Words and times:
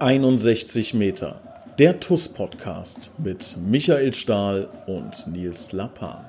61 0.00 0.94
Meter. 0.94 1.42
Der 1.78 2.00
TUS-Podcast 2.00 3.10
mit 3.18 3.58
Michael 3.68 4.14
Stahl 4.14 4.66
und 4.86 5.26
Nils 5.26 5.72
Lappan. 5.72 6.24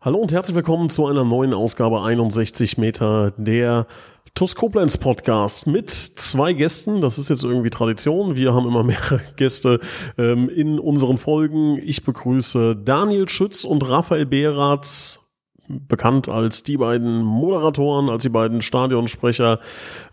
Hallo 0.00 0.18
und 0.18 0.32
herzlich 0.32 0.56
willkommen 0.56 0.90
zu 0.90 1.06
einer 1.06 1.22
neuen 1.22 1.54
Ausgabe 1.54 2.02
61 2.02 2.76
Meter 2.76 3.32
der 3.36 3.86
TUS 4.34 4.54
Koblenz 4.56 4.96
Podcast 4.96 5.66
mit 5.66 5.90
zwei 5.90 6.54
Gästen. 6.54 7.02
Das 7.02 7.18
ist 7.18 7.28
jetzt 7.28 7.44
irgendwie 7.44 7.68
Tradition. 7.68 8.34
Wir 8.34 8.54
haben 8.54 8.66
immer 8.66 8.82
mehr 8.82 9.20
Gäste 9.36 9.78
ähm, 10.16 10.48
in 10.48 10.78
unseren 10.78 11.18
Folgen. 11.18 11.78
Ich 11.84 12.02
begrüße 12.02 12.76
Daniel 12.76 13.28
Schütz 13.28 13.64
und 13.64 13.86
Raphael 13.86 14.24
Behratz, 14.24 15.30
bekannt 15.68 16.30
als 16.30 16.62
die 16.62 16.78
beiden 16.78 17.22
Moderatoren, 17.22 18.08
als 18.08 18.22
die 18.22 18.30
beiden 18.30 18.62
Stadionsprecher, 18.62 19.60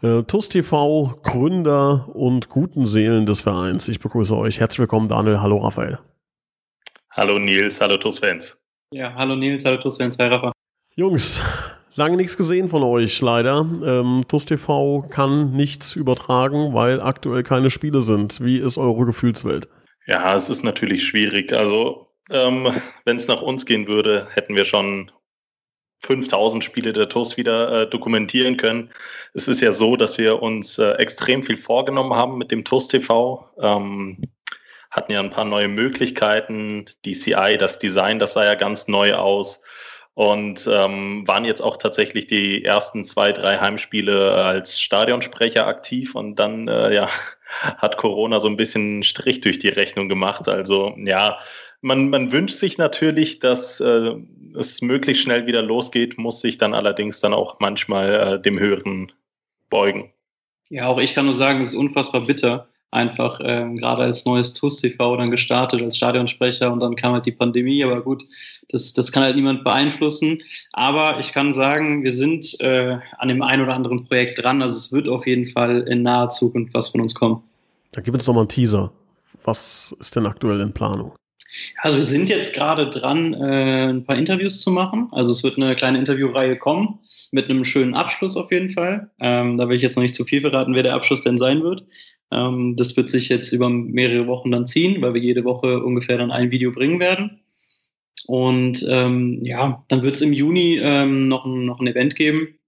äh, 0.02 0.24
TUS 0.24 0.50
TV, 0.50 1.16
Gründer 1.24 2.10
und 2.14 2.50
guten 2.50 2.86
Seelen 2.86 3.26
des 3.26 3.40
Vereins. 3.40 3.88
Ich 3.88 4.02
begrüße 4.02 4.36
euch. 4.36 4.60
Herzlich 4.60 4.80
willkommen, 4.80 5.08
Daniel. 5.08 5.40
Hallo, 5.40 5.60
Raphael. 5.60 5.98
Hallo 7.12 7.40
Nils, 7.40 7.80
hallo 7.80 7.96
TUS-Fans. 7.98 8.62
Ja, 8.92 9.14
hallo 9.16 9.36
Nils, 9.36 9.64
hallo 9.64 9.78
TUS 9.78 9.98
Fans, 9.98 10.18
hi 10.20 10.28
Rafa. 10.28 10.52
Jungs, 10.96 11.42
lange 12.00 12.18
nichts 12.18 12.38
gesehen 12.38 12.70
von 12.70 12.82
euch, 12.82 13.22
leider. 13.22 13.70
Ähm, 13.84 14.24
TUS 14.28 14.46
TV 14.46 15.06
kann 15.10 15.52
nichts 15.52 15.96
übertragen, 15.96 16.74
weil 16.74 17.02
aktuell 17.02 17.44
keine 17.44 17.70
Spiele 17.70 18.02
sind. 18.02 18.44
Wie 18.44 18.58
ist 18.58 18.78
eure 18.80 19.06
Gefühlswelt? 19.06 19.68
Ja, 20.08 20.34
es 20.34 20.50
ist 20.50 20.64
natürlich 20.64 21.06
schwierig. 21.06 21.54
Also, 21.54 22.08
ähm, 22.32 22.74
wenn 23.06 23.18
es 23.18 23.28
nach 23.28 23.44
uns 23.44 23.66
gehen 23.66 23.88
würde, 23.88 24.28
hätten 24.32 24.56
wir 24.56 24.66
schon 24.66 25.12
5000 26.00 26.64
Spiele 26.64 26.94
der 26.94 27.10
TUS 27.10 27.36
wieder 27.36 27.82
äh, 27.82 27.90
dokumentieren 27.90 28.56
können. 28.56 28.90
Es 29.34 29.48
ist 29.48 29.62
ja 29.62 29.74
so, 29.74 29.98
dass 29.98 30.18
wir 30.18 30.42
uns 30.42 30.80
äh, 30.80 30.94
extrem 30.94 31.44
viel 31.44 31.58
vorgenommen 31.58 32.14
haben 32.14 32.38
mit 32.38 32.50
dem 32.50 32.64
TUS 32.64 32.88
TV. 32.88 33.46
Ähm, 33.62 34.22
hatten 34.90 35.12
ja 35.12 35.20
ein 35.20 35.30
paar 35.30 35.46
neue 35.46 35.68
Möglichkeiten. 35.68 36.86
DCI, 37.06 37.58
das 37.60 37.78
Design, 37.78 38.20
das 38.20 38.34
sah 38.34 38.46
ja 38.46 38.56
ganz 38.56 38.88
neu 38.88 39.14
aus. 39.16 39.62
Und 40.20 40.68
ähm, 40.70 41.26
waren 41.30 41.46
jetzt 41.46 41.62
auch 41.62 41.78
tatsächlich 41.78 42.28
die 42.28 42.66
ersten 42.66 43.06
zwei, 43.06 43.32
drei 43.32 43.58
Heimspiele 43.58 44.34
als 44.34 44.82
Stadionsprecher 44.82 45.66
aktiv. 45.66 46.14
Und 46.14 46.36
dann 46.36 46.68
äh, 46.68 46.94
ja, 46.94 47.08
hat 47.78 47.96
Corona 47.96 48.42
so 48.42 48.50
ein 48.50 48.58
bisschen 48.58 49.04
Strich 49.04 49.40
durch 49.40 49.60
die 49.60 49.70
Rechnung 49.70 50.10
gemacht. 50.10 50.50
Also 50.50 50.94
ja, 50.98 51.40
man, 51.80 52.10
man 52.10 52.34
wünscht 52.34 52.58
sich 52.58 52.78
natürlich, 52.78 53.40
dass 53.40 53.80
äh, 53.80 54.16
es 54.58 54.82
möglichst 54.82 55.24
schnell 55.24 55.46
wieder 55.46 55.62
losgeht, 55.62 56.18
muss 56.18 56.42
sich 56.42 56.58
dann 56.58 56.74
allerdings 56.74 57.22
dann 57.22 57.34
auch 57.34 57.62
manchmal 57.62 58.14
äh, 58.14 58.42
dem 58.42 58.60
Hören 58.60 59.14
beugen. 59.70 60.12
Ja, 60.68 60.88
auch 60.88 61.00
ich 61.00 61.16
kann 61.16 61.28
nur 61.28 61.34
sagen, 61.34 61.62
es 61.62 61.70
ist 61.70 61.76
unfassbar 61.76 62.26
bitter 62.26 62.68
einfach 62.92 63.40
ähm, 63.44 63.78
gerade 63.78 64.04
als 64.04 64.26
neues 64.26 64.54
TUS 64.54 64.78
TV 64.78 65.18
dann 65.18 65.30
gestartet 65.32 65.82
als 65.82 65.98
Stadionsprecher 65.98 66.72
und 66.72 66.80
dann 66.80 66.96
kam 66.96 67.14
halt 67.14 67.26
die 67.26 67.32
Pandemie, 67.32 67.84
aber 67.84 68.02
gut, 68.02 68.24
das, 68.70 68.94
das 68.94 69.12
kann 69.12 69.24
halt 69.24 69.36
niemand 69.36 69.64
beeinflussen. 69.64 70.42
Aber 70.74 71.20
ich 71.20 71.32
kann 71.32 71.52
sagen, 71.52 72.04
wir 72.04 72.12
sind 72.12 72.60
äh, 72.62 72.98
an 73.18 73.28
dem 73.28 73.42
ein 73.42 73.62
oder 73.62 73.74
anderen 73.74 74.06
Projekt 74.06 74.44
dran. 74.44 74.62
Also 74.62 74.78
es 74.78 74.92
wird 74.94 75.10
auf 75.10 75.26
jeden 75.26 75.48
Fall 75.48 75.82
in 75.88 76.04
naher 76.04 76.30
Zukunft 76.30 76.74
was 76.74 76.90
von 76.90 77.02
uns 77.02 77.16
kommen. 77.16 77.42
Da 77.92 78.02
gib 78.02 78.14
uns 78.14 78.26
doch 78.26 78.34
mal 78.34 78.42
einen 78.42 78.50
Teaser. 78.50 78.92
Was 79.44 79.96
ist 80.00 80.16
denn 80.16 80.28
aktuell 80.28 80.60
in 80.62 80.74
Planung? 80.74 81.14
Also 81.82 81.98
wir 81.98 82.04
sind 82.04 82.30
jetzt 82.30 82.54
gerade 82.54 82.90
dran, 82.90 83.34
äh, 83.34 83.88
ein 83.88 84.04
paar 84.04 84.18
Interviews 84.18 84.62
zu 84.62 84.72
machen. 84.72 85.08
Also 85.12 85.32
es 85.32 85.44
wird 85.44 85.58
eine 85.58 85.76
kleine 85.76 85.98
Interviewreihe 85.98 86.58
kommen 86.58 87.00
mit 87.32 87.50
einem 87.50 87.66
schönen 87.66 87.96
Abschluss 87.96 88.38
auf 88.38 88.52
jeden 88.52 88.70
Fall. 88.70 89.10
Ähm, 89.20 89.58
da 89.58 89.68
will 89.68 89.78
ich 89.78 89.84
jetzt 89.84 89.96
noch 89.96 90.04
nicht 90.04 90.16
zu 90.16 90.26
viel 90.26 90.42
verraten, 90.42 90.76
wer 90.76 90.84
der 90.84 90.96
Abschluss 90.96 91.24
denn 91.24 91.38
sein 91.38 91.64
wird. 91.64 91.86
Ähm, 92.32 92.76
das 92.76 92.96
wird 92.96 93.10
sich 93.10 93.30
jetzt 93.30 93.52
über 93.52 93.70
mehrere 93.70 94.28
Wochen 94.28 94.52
dann 94.52 94.68
ziehen, 94.68 95.02
weil 95.02 95.14
wir 95.14 95.22
jede 95.22 95.44
Woche 95.44 95.84
ungefähr 95.84 96.18
dann 96.18 96.32
ein 96.32 96.52
Video 96.52 96.72
bringen 96.72 97.00
werden. 97.00 97.40
Und 98.28 98.86
ähm, 98.88 99.40
ja, 99.44 99.84
dann 99.88 100.04
wird 100.04 100.16
es 100.16 100.22
im 100.22 100.34
Juni 100.34 100.78
ähm, 100.82 101.28
noch, 101.28 101.46
ein, 101.46 101.66
noch 101.66 101.80
ein 101.80 101.88
Event 101.88 102.16
geben, 102.16 102.60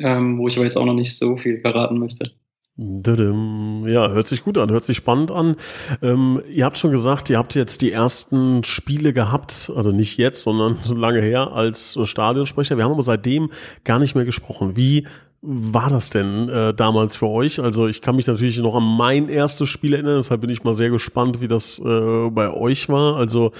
ähm, 0.00 0.38
wo 0.38 0.48
ich 0.48 0.56
aber 0.56 0.64
jetzt 0.64 0.76
auch 0.76 0.84
noch 0.84 0.94
nicht 0.94 1.16
so 1.16 1.36
viel 1.36 1.60
verraten 1.60 1.98
möchte. 1.98 2.32
Ja, 2.80 4.10
hört 4.10 4.28
sich 4.28 4.44
gut 4.44 4.56
an, 4.56 4.70
hört 4.70 4.84
sich 4.84 4.96
spannend 4.96 5.32
an. 5.32 5.56
Ähm, 6.00 6.40
ihr 6.48 6.64
habt 6.64 6.78
schon 6.78 6.92
gesagt, 6.92 7.28
ihr 7.28 7.36
habt 7.36 7.56
jetzt 7.56 7.82
die 7.82 7.90
ersten 7.90 8.62
Spiele 8.62 9.12
gehabt, 9.12 9.72
also 9.74 9.90
nicht 9.90 10.16
jetzt, 10.16 10.42
sondern 10.42 10.78
so 10.84 10.94
lange 10.96 11.20
her 11.20 11.52
als 11.52 11.98
Stadionsprecher. 12.00 12.76
Wir 12.76 12.84
haben 12.84 12.92
aber 12.92 13.02
seitdem 13.02 13.50
gar 13.82 13.98
nicht 13.98 14.14
mehr 14.14 14.24
gesprochen. 14.24 14.76
Wie 14.76 15.08
war 15.42 15.90
das 15.90 16.10
denn 16.10 16.48
äh, 16.48 16.72
damals 16.72 17.16
für 17.16 17.26
euch? 17.26 17.58
Also 17.58 17.88
ich 17.88 18.00
kann 18.00 18.14
mich 18.14 18.28
natürlich 18.28 18.58
noch 18.58 18.76
an 18.76 18.84
mein 18.84 19.28
erstes 19.28 19.68
Spiel 19.68 19.94
erinnern, 19.94 20.16
deshalb 20.18 20.40
bin 20.40 20.50
ich 20.50 20.62
mal 20.62 20.74
sehr 20.74 20.90
gespannt, 20.90 21.40
wie 21.40 21.48
das 21.48 21.80
äh, 21.80 22.30
bei 22.30 22.52
euch 22.52 22.88
war. 22.88 23.16
Also 23.16 23.50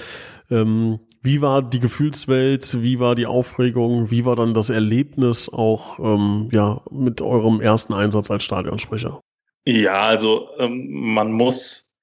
ähm, 0.49 0.99
wie 1.21 1.41
war 1.41 1.61
die 1.61 1.79
Gefühlswelt, 1.79 2.81
wie 2.81 2.99
war 2.99 3.15
die 3.15 3.25
Aufregung, 3.25 4.11
wie 4.11 4.25
war 4.25 4.35
dann 4.35 4.53
das 4.53 4.69
Erlebnis 4.69 5.51
auch 5.51 5.99
ähm, 5.99 6.49
ja, 6.51 6.81
mit 6.91 7.21
eurem 7.21 7.61
ersten 7.61 7.93
Einsatz 7.93 8.31
als 8.31 8.43
Stadionsprecher? 8.43 9.19
Ja, 9.65 10.01
also 10.01 10.49
ähm, 10.57 10.87
man 10.89 11.31
muss 11.31 11.95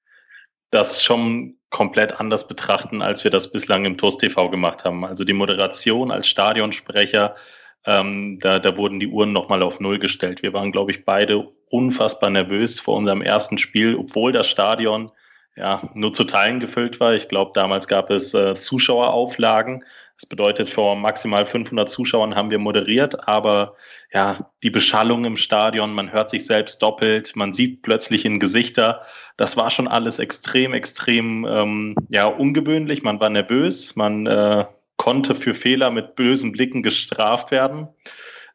das 0.69 1.03
schon 1.03 1.55
komplett 1.69 2.19
anders 2.19 2.47
betrachten, 2.47 3.01
als 3.01 3.23
wir 3.23 3.31
das 3.31 3.51
bislang 3.51 3.85
im 3.85 3.97
TUS 3.97 4.17
TV 4.17 4.49
gemacht 4.49 4.85
haben. 4.85 5.03
Also 5.03 5.23
die 5.23 5.33
Moderation 5.33 6.11
als 6.11 6.27
Stadionsprecher 6.27 7.35
ähm, 7.87 8.37
da, 8.41 8.59
da 8.59 8.75
wurden 8.77 8.99
die 8.99 9.07
Uhren 9.07 9.31
nochmal 9.31 9.63
auf 9.63 9.79
Null 9.79 9.97
gestellt. 9.97 10.43
Wir 10.43 10.53
waren, 10.53 10.73
glaube 10.73 10.91
ich, 10.91 11.05
beide 11.05 11.47
unfassbar 11.69 12.29
nervös 12.29 12.79
vor 12.81 12.97
unserem 12.97 13.21
ersten 13.21 13.57
Spiel, 13.57 13.95
obwohl 13.95 14.33
das 14.33 14.47
Stadion 14.49 15.09
ja 15.57 15.89
nur 15.93 16.13
zu 16.13 16.23
Teilen 16.23 16.59
gefüllt 16.59 16.99
war. 16.99 17.13
Ich 17.13 17.27
glaube, 17.27 17.51
damals 17.53 17.87
gab 17.87 18.09
es 18.09 18.33
äh, 18.33 18.55
Zuschauerauflagen. 18.59 19.83
Das 20.15 20.25
bedeutet, 20.25 20.69
vor 20.69 20.95
maximal 20.95 21.45
500 21.45 21.89
Zuschauern 21.89 22.35
haben 22.35 22.49
wir 22.49 22.57
moderiert, 22.57 23.27
aber 23.27 23.75
ja, 24.11 24.49
die 24.63 24.71
Beschallung 24.71 25.25
im 25.25 25.37
Stadion, 25.37 25.93
man 25.93 26.11
hört 26.11 26.31
sich 26.31 26.45
selbst 26.45 26.81
doppelt, 26.81 27.35
man 27.35 27.53
sieht 27.53 27.83
plötzlich 27.83 28.25
in 28.25 28.39
Gesichter. 28.39 29.03
Das 29.35 29.57
war 29.57 29.69
schon 29.69 29.87
alles 29.87 30.17
extrem, 30.17 30.73
extrem 30.73 31.45
ähm, 31.45 31.95
ja 32.09 32.25
ungewöhnlich. 32.25 33.03
Man 33.03 33.19
war 33.19 33.29
nervös, 33.29 33.95
man 33.95 34.25
äh, 34.25 34.65
konnte 34.95 35.35
für 35.35 35.53
Fehler 35.53 35.91
mit 35.91 36.15
bösen 36.15 36.51
Blicken 36.51 36.81
gestraft 36.81 37.51
werden. 37.51 37.87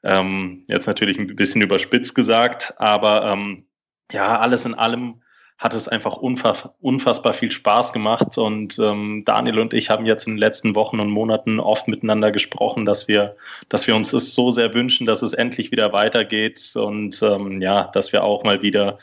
Ähm, 0.03 0.65
jetzt 0.69 0.89
natürlich 0.89 1.17
ein 1.17 1.37
bisschen 1.37 1.63
überspitzt 1.63 2.17
gesagt, 2.17 2.75
aber 2.79 3.31
ähm, 3.31 3.67
ja, 4.11 4.39
alles 4.39 4.67
in 4.67 4.75
allem 4.75 5.22
hat 5.63 5.75
es 5.75 5.87
einfach 5.87 6.17
unfass 6.17 6.69
unfassbar 6.81 7.35
viel 7.35 7.53
Spaß 7.53 7.93
gemacht. 7.93 8.37
Und 8.37 8.81
ähm, 8.81 9.23
Daniel 9.25 9.61
und 9.61 9.73
ich 9.73 9.91
haben 9.91 10.07
jetzt 10.07 10.27
in 10.27 10.35
den 10.35 10.39
letzten 10.39 10.75
Wochen 10.75 10.99
und 10.99 11.09
Monaten 11.09 11.61
oft 11.61 11.87
miteinander 11.87 12.33
gesprochen, 12.33 12.85
dass 12.85 13.07
wir, 13.07 13.37
dass 13.69 13.87
wir 13.87 13.95
uns 13.95 14.13
es 14.13 14.35
so 14.35 14.51
sehr 14.51 14.75
wünschen, 14.75 15.07
dass 15.07 15.23
es 15.23 15.35
endlich 15.35 15.71
wieder 15.71 15.93
weitergeht 15.93 16.75
und 16.75 17.23
ähm, 17.23 17.63
ja, 17.63 17.89
dass 17.93 18.13
wir 18.13 18.25
auch 18.25 18.43
mal 18.43 18.61
wieder 18.61 18.99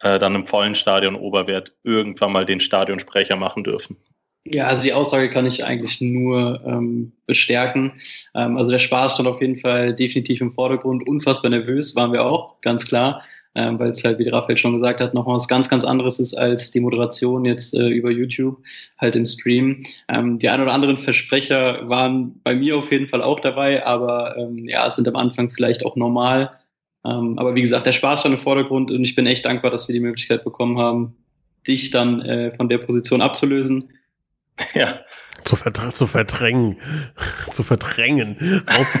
äh, 0.00 0.20
dann 0.20 0.36
im 0.36 0.46
vollen 0.46 0.76
Stadion 0.76 1.16
Oberwert 1.16 1.74
irgendwann 1.82 2.32
mal 2.32 2.44
den 2.44 2.60
Stadionsprecher 2.60 3.34
machen 3.34 3.64
dürfen. 3.64 3.96
Ja, 4.44 4.68
also 4.68 4.84
die 4.84 4.92
Aussage 4.92 5.28
kann 5.28 5.44
ich 5.44 5.64
eigentlich 5.64 6.00
nur 6.00 6.62
ähm, 6.64 7.10
bestärken. 7.26 7.94
Ähm, 8.36 8.56
also 8.56 8.70
der 8.70 8.78
Spaß 8.78 9.14
stand 9.14 9.28
auf 9.28 9.40
jeden 9.40 9.58
Fall 9.58 9.92
definitiv 9.92 10.40
im 10.40 10.54
Vordergrund. 10.54 11.04
Unfassbar 11.08 11.50
nervös 11.50 11.96
waren 11.96 12.12
wir 12.12 12.24
auch, 12.24 12.60
ganz 12.60 12.86
klar, 12.86 13.24
ähm, 13.56 13.78
weil 13.78 13.90
es 13.90 14.04
halt, 14.04 14.18
wie 14.18 14.28
Raphael 14.28 14.56
schon 14.56 14.74
gesagt 14.74 15.00
hat, 15.00 15.14
noch 15.14 15.26
was 15.26 15.48
ganz, 15.48 15.68
ganz 15.68 15.84
anderes 15.84 16.20
ist 16.20 16.34
als 16.34 16.70
die 16.70 16.80
Moderation 16.80 17.44
jetzt 17.44 17.74
äh, 17.74 17.88
über 17.88 18.10
YouTube, 18.10 18.58
halt 18.98 19.16
im 19.16 19.26
Stream. 19.26 19.84
Ähm, 20.08 20.38
die 20.38 20.48
ein 20.48 20.60
oder 20.60 20.72
anderen 20.72 20.98
Versprecher 20.98 21.88
waren 21.88 22.40
bei 22.44 22.54
mir 22.54 22.76
auf 22.76 22.92
jeden 22.92 23.08
Fall 23.08 23.22
auch 23.22 23.40
dabei, 23.40 23.84
aber 23.84 24.36
ähm, 24.36 24.68
ja, 24.68 24.88
sind 24.90 25.08
am 25.08 25.16
Anfang 25.16 25.50
vielleicht 25.50 25.84
auch 25.84 25.96
normal. 25.96 26.50
Ähm, 27.04 27.38
aber 27.38 27.54
wie 27.54 27.62
gesagt, 27.62 27.86
der 27.86 27.92
Spaß 27.92 28.20
stand 28.20 28.36
im 28.36 28.42
Vordergrund 28.42 28.90
und 28.90 29.02
ich 29.02 29.14
bin 29.14 29.26
echt 29.26 29.44
dankbar, 29.44 29.70
dass 29.70 29.88
wir 29.88 29.92
die 29.92 30.00
Möglichkeit 30.00 30.44
bekommen 30.44 30.78
haben, 30.78 31.16
dich 31.66 31.90
dann 31.90 32.20
äh, 32.22 32.54
von 32.54 32.68
der 32.68 32.78
Position 32.78 33.22
abzulösen 33.22 33.88
Ja. 34.74 35.00
Zu, 35.46 35.54
verdr 35.54 35.92
zu 35.92 36.06
verdrängen. 36.08 36.76
zu 37.52 37.62
verdrängen. 37.62 38.62
Raus, 38.76 38.98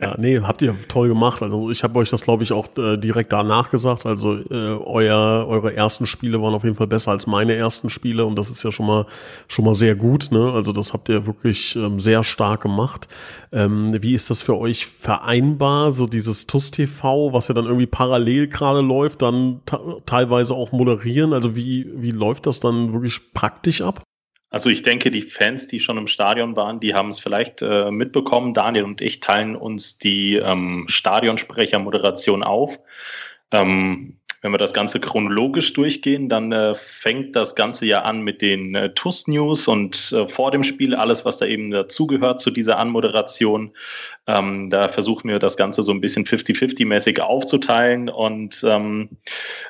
ja, 0.00 0.16
nee, 0.18 0.40
habt 0.40 0.62
ihr 0.62 0.74
toll 0.88 1.08
gemacht. 1.08 1.42
Also 1.42 1.70
ich 1.70 1.84
habe 1.84 1.98
euch 2.00 2.10
das, 2.10 2.24
glaube 2.24 2.42
ich, 2.42 2.52
auch 2.52 2.76
äh, 2.76 2.96
direkt 2.96 3.32
danach 3.32 3.70
gesagt. 3.70 4.04
Also 4.04 4.34
äh, 4.34 4.74
euer, 4.84 5.46
eure 5.46 5.74
ersten 5.74 6.06
Spiele 6.06 6.42
waren 6.42 6.54
auf 6.54 6.64
jeden 6.64 6.74
Fall 6.74 6.88
besser 6.88 7.12
als 7.12 7.28
meine 7.28 7.54
ersten 7.54 7.88
Spiele 7.88 8.26
und 8.26 8.36
das 8.36 8.50
ist 8.50 8.64
ja 8.64 8.72
schon 8.72 8.86
mal 8.86 9.06
schon 9.46 9.64
mal 9.64 9.74
sehr 9.74 9.94
gut. 9.94 10.32
Ne? 10.32 10.52
Also 10.52 10.72
das 10.72 10.92
habt 10.92 11.08
ihr 11.08 11.24
wirklich 11.24 11.76
ähm, 11.76 12.00
sehr 12.00 12.24
stark 12.24 12.62
gemacht. 12.62 13.06
Ähm, 13.52 14.02
wie 14.02 14.14
ist 14.14 14.30
das 14.30 14.42
für 14.42 14.58
euch 14.58 14.86
vereinbar? 14.86 15.92
So 15.92 16.06
dieses 16.06 16.48
TUS 16.48 16.72
TV, 16.72 17.32
was 17.32 17.46
ja 17.46 17.54
dann 17.54 17.66
irgendwie 17.66 17.86
parallel 17.86 18.48
gerade 18.48 18.80
läuft, 18.80 19.22
dann 19.22 19.60
teilweise 20.04 20.54
auch 20.54 20.72
moderieren. 20.72 21.32
Also 21.32 21.54
wie 21.54 21.88
wie 21.94 22.10
läuft 22.10 22.46
das 22.46 22.58
dann 22.58 22.92
wirklich 22.92 23.32
praktisch 23.32 23.80
ab? 23.80 24.02
Also 24.54 24.70
ich 24.70 24.82
denke, 24.82 25.10
die 25.10 25.22
Fans, 25.22 25.66
die 25.66 25.80
schon 25.80 25.98
im 25.98 26.06
Stadion 26.06 26.54
waren, 26.54 26.78
die 26.78 26.94
haben 26.94 27.08
es 27.08 27.18
vielleicht 27.18 27.60
äh, 27.60 27.90
mitbekommen. 27.90 28.54
Daniel 28.54 28.84
und 28.84 29.00
ich 29.00 29.18
teilen 29.18 29.56
uns 29.56 29.98
die 29.98 30.36
ähm, 30.36 30.84
Stadionsprechermoderation 30.86 32.44
auf. 32.44 32.78
Ähm, 33.50 34.20
wenn 34.44 34.52
wir 34.52 34.58
das 34.58 34.74
Ganze 34.74 35.00
chronologisch 35.00 35.72
durchgehen, 35.72 36.28
dann 36.28 36.52
äh, 36.52 36.74
fängt 36.74 37.34
das 37.34 37.54
Ganze 37.54 37.86
ja 37.86 38.02
an 38.02 38.20
mit 38.20 38.42
den 38.42 38.74
äh, 38.74 38.92
TUS-News 38.92 39.68
und 39.68 40.12
äh, 40.12 40.28
vor 40.28 40.50
dem 40.50 40.62
Spiel 40.62 40.94
alles, 40.94 41.24
was 41.24 41.38
da 41.38 41.46
eben 41.46 41.70
dazugehört 41.70 42.42
zu 42.42 42.50
dieser 42.50 42.78
Anmoderation. 42.78 43.70
Ähm, 44.26 44.68
da 44.68 44.88
versuchen 44.88 45.30
wir 45.30 45.38
das 45.38 45.56
Ganze 45.56 45.82
so 45.82 45.92
ein 45.92 46.02
bisschen 46.02 46.26
50-50-mäßig 46.26 47.20
aufzuteilen 47.20 48.10
und 48.10 48.62
ähm, 48.68 49.08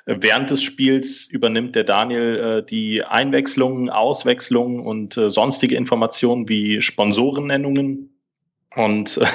während 0.06 0.50
des 0.50 0.64
Spiels 0.64 1.28
übernimmt 1.28 1.76
der 1.76 1.84
Daniel 1.84 2.36
äh, 2.36 2.66
die 2.66 3.04
Einwechslungen, 3.04 3.90
Auswechslungen 3.90 4.80
und 4.80 5.16
äh, 5.16 5.30
sonstige 5.30 5.76
Informationen 5.76 6.48
wie 6.48 6.82
Sponsorennennungen 6.82 8.13
und 8.76 9.18
äh, 9.18 9.26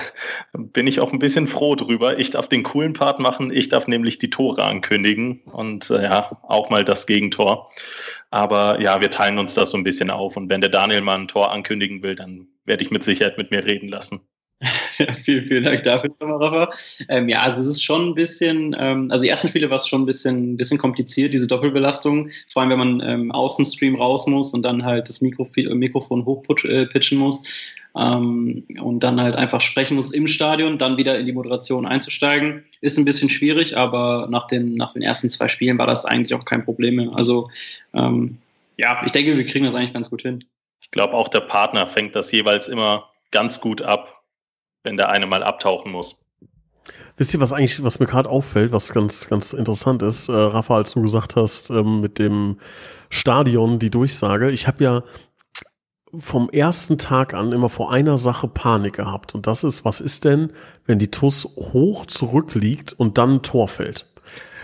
bin 0.54 0.88
ich 0.88 1.00
auch 1.00 1.14
ein 1.14 1.20
bisschen 1.20 1.48
froh 1.48 1.76
drüber. 1.76 2.20
Ich 2.20 2.32
darf 2.32 2.50
den 2.50 2.64
coolen 2.64 2.94
Part 2.94 3.20
machen. 3.20 3.52
Ich 3.52 3.70
darf 3.70 3.88
nämlich 3.88 4.20
die 4.20 4.30
Tore 4.30 4.64
ankündigen 4.64 5.42
und 5.46 5.90
äh, 5.90 6.04
ja, 6.04 6.42
auch 6.44 6.70
mal 6.70 6.84
das 6.84 7.08
Gegentor. 7.08 7.72
Aber 8.32 8.80
ja, 8.82 9.02
wir 9.02 9.12
teilen 9.12 9.40
uns 9.40 9.54
das 9.54 9.72
so 9.72 9.78
ein 9.78 9.84
bisschen 9.84 10.10
auf. 10.10 10.38
Und 10.38 10.50
wenn 10.50 10.62
der 10.62 10.70
Daniel 10.70 11.02
mal 11.02 11.18
ein 11.18 11.28
Tor 11.28 11.52
ankündigen 11.52 12.04
will, 12.04 12.16
dann 12.16 12.48
werde 12.66 12.84
ich 12.84 12.92
mit 12.92 13.04
Sicherheit 13.04 13.38
mit 13.38 13.52
mir 13.52 13.66
reden 13.66 13.88
lassen. 13.90 14.22
Vielen, 15.24 15.46
vielen 15.46 15.64
Dank 15.64 15.84
dafür, 15.84 16.12
Rafa. 16.20 16.74
Ähm, 17.08 17.30
ja, 17.30 17.42
also 17.42 17.62
es 17.62 17.68
ist 17.68 17.84
schon 17.84 18.10
ein 18.10 18.16
bisschen, 18.16 18.76
ähm, 18.78 19.10
also 19.12 19.24
die 19.24 19.30
ersten 19.30 19.48
Spiele 19.48 19.70
war 19.70 19.78
es 19.78 19.88
schon 19.88 20.02
ein 20.02 20.06
bisschen, 20.06 20.58
bisschen 20.58 20.78
kompliziert, 20.78 21.34
diese 21.34 21.48
Doppelbelastung, 21.48 22.30
vor 22.52 22.62
allem 22.62 22.72
wenn 22.72 22.80
man 22.80 23.02
ähm, 23.06 23.32
Außenstream 23.32 23.96
raus 23.96 24.28
muss 24.28 24.54
und 24.54 24.64
dann 24.64 24.84
halt 24.84 25.08
das 25.08 25.22
Mikrof 25.22 25.50
Mikrofon 25.56 26.26
hochpitchen 26.26 27.18
äh, 27.18 27.22
muss 27.22 27.44
ähm, 27.96 28.66
und 28.82 29.00
dann 29.02 29.22
halt 29.22 29.36
einfach 29.36 29.62
sprechen 29.62 29.96
muss 29.96 30.12
im 30.12 30.28
Stadion, 30.28 30.78
dann 30.78 30.98
wieder 30.98 31.18
in 31.18 31.26
die 31.26 31.34
Moderation 31.34 31.86
einzusteigen, 31.86 32.64
ist 32.82 32.98
ein 32.98 33.06
bisschen 33.06 33.30
schwierig, 33.30 33.78
aber 33.78 34.28
nach 34.30 34.48
den, 34.48 34.76
nach 34.76 34.94
den 34.94 35.02
ersten 35.02 35.30
zwei 35.30 35.48
Spielen 35.48 35.78
war 35.78 35.88
das 35.88 36.06
eigentlich 36.06 36.34
auch 36.34 36.46
kein 36.46 36.66
Problem 36.66 36.96
mehr. 36.96 37.12
Also 37.14 37.50
ähm, 37.94 38.38
ja, 38.78 39.02
ich 39.06 39.12
denke, 39.14 39.38
wir 39.38 39.46
kriegen 39.46 39.66
das 39.66 39.76
eigentlich 39.76 39.94
ganz 39.94 40.10
gut 40.10 40.24
hin. 40.24 40.44
Ich 40.82 40.92
glaube, 40.92 41.14
auch 41.14 41.28
der 41.28 41.42
Partner 41.42 41.88
fängt 41.88 42.16
das 42.16 42.32
jeweils 42.32 42.68
immer 42.68 43.10
ganz 43.32 43.62
gut 43.62 43.82
ab, 43.82 44.19
wenn 44.84 44.98
der 44.98 45.10
eine 45.10 45.26
mal 45.26 45.44
abtauchen 45.44 45.92
muss. 45.92 46.26
Wisst 47.18 47.34
ihr, 47.34 47.40
was 47.42 47.52
eigentlich, 47.54 47.84
was 47.84 48.00
mir 48.00 48.06
gerade 48.06 48.30
auffällt, 48.30 48.72
was 48.72 48.94
ganz, 48.94 49.28
ganz 49.28 49.54
interessant 49.54 50.02
ist, 50.04 50.30
äh, 50.30 50.34
Rafa, 50.34 50.76
als 50.76 50.94
du 50.94 51.02
gesagt 51.02 51.36
hast, 51.36 51.70
ähm, 51.70 52.02
mit 52.02 52.18
dem 52.18 52.60
Stadion 53.10 53.78
die 53.80 53.90
Durchsage. 53.90 54.52
Ich 54.52 54.68
habe 54.68 54.84
ja 54.84 55.04
vom 56.18 56.50
ersten 56.50 56.98
Tag 56.98 57.34
an 57.34 57.52
immer 57.52 57.70
vor 57.70 57.92
einer 57.92 58.18
Sache 58.18 58.48
Panik 58.48 58.96
gehabt. 58.96 59.36
Und 59.36 59.48
das 59.48 59.64
ist, 59.64 59.86
was 59.86 60.02
ist 60.02 60.26
denn, 60.26 60.54
wenn 60.86 60.98
die 60.98 61.12
TUS 61.12 61.46
hoch 61.56 62.06
zurückliegt 62.06 62.94
und 62.94 63.18
dann 63.18 63.36
ein 63.36 63.42
Tor 63.42 63.68
fällt? 63.68 64.08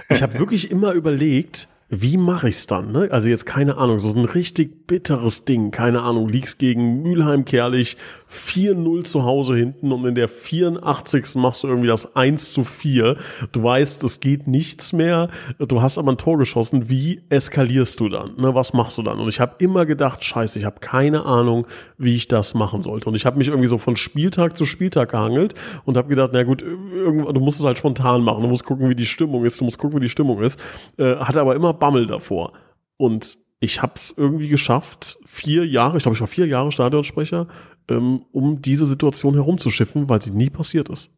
Ich 0.09 0.23
habe 0.23 0.33
wirklich 0.39 0.71
immer 0.71 0.93
überlegt, 0.93 1.67
wie 1.87 2.17
mache 2.17 2.49
ich's 2.49 2.65
dann? 2.65 2.91
Ne? 2.91 3.09
Also 3.11 3.29
jetzt 3.29 3.45
keine 3.45 3.77
Ahnung, 3.77 3.99
so 3.99 4.09
ein 4.09 4.25
richtig 4.25 4.87
bitteres 4.87 5.45
Ding, 5.45 5.69
keine 5.69 6.01
Ahnung, 6.01 6.27
liegst 6.27 6.57
gegen 6.57 7.03
Mülheim 7.03 7.45
Kerlich 7.45 7.95
4-0 8.31 9.03
zu 9.03 9.23
Hause 9.23 9.55
hinten 9.55 9.91
und 9.91 10.03
in 10.03 10.15
der 10.15 10.27
84. 10.27 11.35
machst 11.35 11.63
du 11.63 11.67
irgendwie 11.67 11.87
das 11.87 12.15
1 12.15 12.53
zu 12.53 12.63
4. 12.63 13.17
Du 13.51 13.63
weißt, 13.63 14.03
es 14.03 14.19
geht 14.19 14.47
nichts 14.47 14.93
mehr, 14.93 15.29
du 15.59 15.79
hast 15.79 15.99
aber 15.99 16.11
ein 16.11 16.17
Tor 16.17 16.39
geschossen, 16.39 16.89
wie 16.89 17.21
eskalierst 17.29 17.99
du 17.99 18.09
dann? 18.09 18.35
Ne? 18.37 18.55
Was 18.55 18.73
machst 18.73 18.97
du 18.97 19.03
dann? 19.03 19.19
Und 19.19 19.29
ich 19.29 19.39
habe 19.39 19.53
immer 19.59 19.85
gedacht, 19.85 20.25
scheiße, 20.25 20.57
ich 20.57 20.65
habe 20.65 20.79
keine 20.79 21.25
Ahnung, 21.25 21.67
wie 21.99 22.15
ich 22.15 22.27
das 22.27 22.55
machen 22.55 22.81
sollte. 22.81 23.09
Und 23.09 23.15
ich 23.15 23.27
habe 23.27 23.37
mich 23.37 23.49
irgendwie 23.49 23.67
so 23.67 23.77
von 23.77 23.95
Spieltag 23.95 24.57
zu 24.57 24.65
Spieltag 24.65 25.11
gehangelt 25.11 25.53
und 25.85 25.97
habe 25.97 26.07
gedacht, 26.07 26.31
na 26.33 26.41
gut, 26.41 26.61
du 26.63 27.39
musst 27.39 27.59
es 27.59 27.65
halt 27.65 27.77
spontan 27.77 28.23
machen, 28.23 28.41
du 28.41 28.49
musst 28.49 28.65
gucken, 28.65 28.89
wie 28.89 28.95
die 28.95 29.05
Stimmung 29.05 29.45
ist, 29.45 29.61
du 29.61 29.65
musst 29.65 29.77
gucken, 29.77 29.99
wie 29.99 30.05
die 30.05 30.09
Stimmung 30.09 30.41
ist. 30.41 30.59
Äh, 30.97 31.17
hatte 31.17 31.41
aber 31.41 31.55
immer 31.55 31.74
Bammel 31.79 32.07
davor. 32.07 32.53
Und 32.97 33.37
ich 33.59 33.81
habe 33.81 33.93
es 33.95 34.13
irgendwie 34.15 34.47
geschafft, 34.47 35.17
vier 35.25 35.65
Jahre, 35.65 35.97
ich 35.97 36.03
glaube, 36.03 36.15
ich 36.15 36.21
war 36.21 36.27
vier 36.27 36.47
Jahre 36.47 36.71
Stadionsprecher, 36.71 37.47
ähm, 37.89 38.25
um 38.31 38.61
diese 38.61 38.85
Situation 38.85 39.33
herumzuschiffen, 39.33 40.09
weil 40.09 40.21
sie 40.21 40.31
nie 40.31 40.49
passiert 40.49 40.89
ist. 40.89 41.11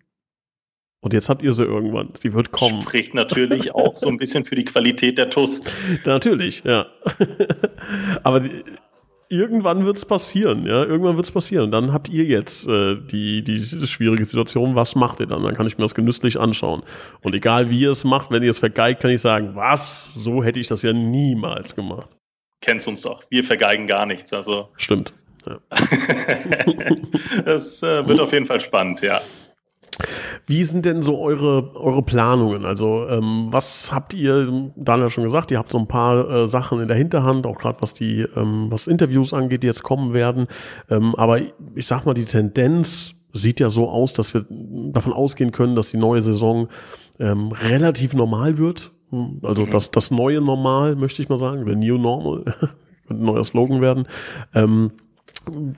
Und 0.99 1.13
jetzt 1.13 1.29
habt 1.29 1.43
ihr 1.43 1.53
sie 1.53 1.63
irgendwann. 1.63 2.09
Sie 2.19 2.33
wird 2.33 2.51
kommen. 2.51 2.81
Spricht 2.81 3.13
natürlich 3.13 3.73
auch 3.75 3.95
so 3.95 4.07
ein 4.07 4.17
bisschen 4.17 4.45
für 4.45 4.55
die 4.55 4.65
Qualität 4.65 5.17
der 5.17 5.29
TUS. 5.29 5.61
natürlich, 6.05 6.63
ja. 6.63 6.87
Aber 8.23 8.39
die, 8.39 8.63
irgendwann 9.29 9.85
wird 9.85 9.97
es 9.97 10.05
passieren, 10.05 10.65
ja. 10.65 10.83
Irgendwann 10.83 11.15
wird 11.15 11.25
es 11.25 11.31
passieren. 11.31 11.65
Und 11.65 11.71
dann 11.71 11.93
habt 11.93 12.09
ihr 12.09 12.25
jetzt 12.25 12.67
äh, 12.67 12.95
die, 12.95 13.43
die 13.43 13.87
schwierige 13.87 14.25
Situation. 14.25 14.75
Was 14.75 14.95
macht 14.95 15.19
ihr 15.19 15.27
dann? 15.27 15.43
Dann 15.43 15.55
kann 15.55 15.67
ich 15.67 15.77
mir 15.77 15.83
das 15.83 15.95
genüsslich 15.95 16.39
anschauen. 16.39 16.83
Und 17.21 17.35
egal 17.35 17.69
wie 17.69 17.79
ihr 17.79 17.91
es 17.91 18.03
macht, 18.03 18.31
wenn 18.31 18.43
ihr 18.43 18.51
es 18.51 18.59
vergeigt, 18.59 19.01
kann 19.01 19.11
ich 19.11 19.21
sagen, 19.21 19.51
was? 19.55 20.13
So 20.13 20.43
hätte 20.43 20.59
ich 20.59 20.67
das 20.67 20.81
ja 20.83 20.93
niemals 20.93 21.75
gemacht. 21.75 22.09
Kennst 22.61 22.87
uns 22.87 23.01
doch. 23.01 23.23
Wir 23.29 23.43
vergeigen 23.43 23.87
gar 23.87 24.05
nichts. 24.05 24.33
Also. 24.33 24.69
Stimmt. 24.77 25.13
Ja. 25.45 25.59
das 27.45 27.81
äh, 27.83 28.07
wird 28.07 28.19
auf 28.19 28.33
jeden 28.33 28.45
Fall 28.45 28.59
spannend, 28.59 29.01
ja. 29.01 29.21
Wie 30.49 30.63
sind 30.63 30.85
denn 30.85 31.01
so 31.01 31.19
eure, 31.19 31.75
eure 31.75 32.01
Planungen? 32.01 32.65
Also 32.65 33.05
ähm, 33.09 33.47
was 33.51 33.91
habt 33.93 34.13
ihr, 34.13 34.71
Daniel 34.77 35.09
schon 35.09 35.25
gesagt, 35.25 35.51
ihr 35.51 35.57
habt 35.57 35.73
so 35.73 35.77
ein 35.77 35.87
paar 35.87 36.29
äh, 36.29 36.47
Sachen 36.47 36.79
in 36.79 36.87
der 36.87 36.95
Hinterhand, 36.95 37.45
auch 37.45 37.57
gerade 37.57 37.81
was 37.81 37.93
die, 37.93 38.21
ähm, 38.21 38.67
was 38.69 38.87
Interviews 38.87 39.33
angeht, 39.33 39.63
die 39.63 39.67
jetzt 39.67 39.83
kommen 39.83 40.13
werden. 40.13 40.47
Ähm, 40.89 41.15
aber 41.15 41.41
ich 41.75 41.85
sag 41.85 42.05
mal, 42.05 42.13
die 42.13 42.23
Tendenz 42.23 43.15
sieht 43.33 43.59
ja 43.59 43.69
so 43.69 43.89
aus, 43.89 44.13
dass 44.13 44.33
wir 44.33 44.45
davon 44.49 45.11
ausgehen 45.11 45.51
können, 45.51 45.75
dass 45.75 45.91
die 45.91 45.97
neue 45.97 46.21
Saison 46.21 46.69
ähm, 47.19 47.51
relativ 47.51 48.13
normal 48.13 48.57
wird. 48.57 48.91
Also 49.41 49.65
mhm. 49.65 49.69
das, 49.69 49.91
das 49.91 50.11
neue 50.11 50.39
Normal, 50.39 50.95
möchte 50.95 51.21
ich 51.21 51.29
mal 51.29 51.39
sagen, 51.39 51.65
the 51.65 51.75
new 51.75 51.97
normal, 51.97 52.43
könnte 53.07 53.23
ein 53.23 53.25
neuer 53.25 53.43
Slogan 53.43 53.81
werden. 53.81 54.07
Ähm, 54.53 54.91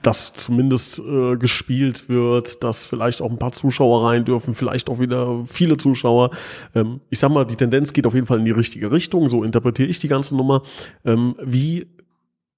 dass 0.02 0.32
zumindest 0.32 0.98
äh, 1.00 1.36
gespielt 1.36 2.08
wird, 2.08 2.62
dass 2.64 2.86
vielleicht 2.86 3.20
auch 3.20 3.30
ein 3.30 3.38
paar 3.38 3.52
Zuschauer 3.52 4.08
rein 4.08 4.24
dürfen, 4.24 4.54
vielleicht 4.54 4.88
auch 4.90 4.98
wieder 4.98 5.44
viele 5.44 5.76
Zuschauer. 5.76 6.30
Ähm, 6.74 7.00
ich 7.10 7.18
sag 7.18 7.30
mal, 7.30 7.44
die 7.44 7.56
Tendenz 7.56 7.92
geht 7.92 8.06
auf 8.06 8.14
jeden 8.14 8.26
Fall 8.26 8.38
in 8.38 8.44
die 8.44 8.50
richtige 8.50 8.90
Richtung, 8.90 9.28
so 9.28 9.44
interpretiere 9.44 9.88
ich 9.88 9.98
die 9.98 10.08
ganze 10.08 10.36
Nummer. 10.36 10.62
Ähm, 11.04 11.36
wie 11.42 11.86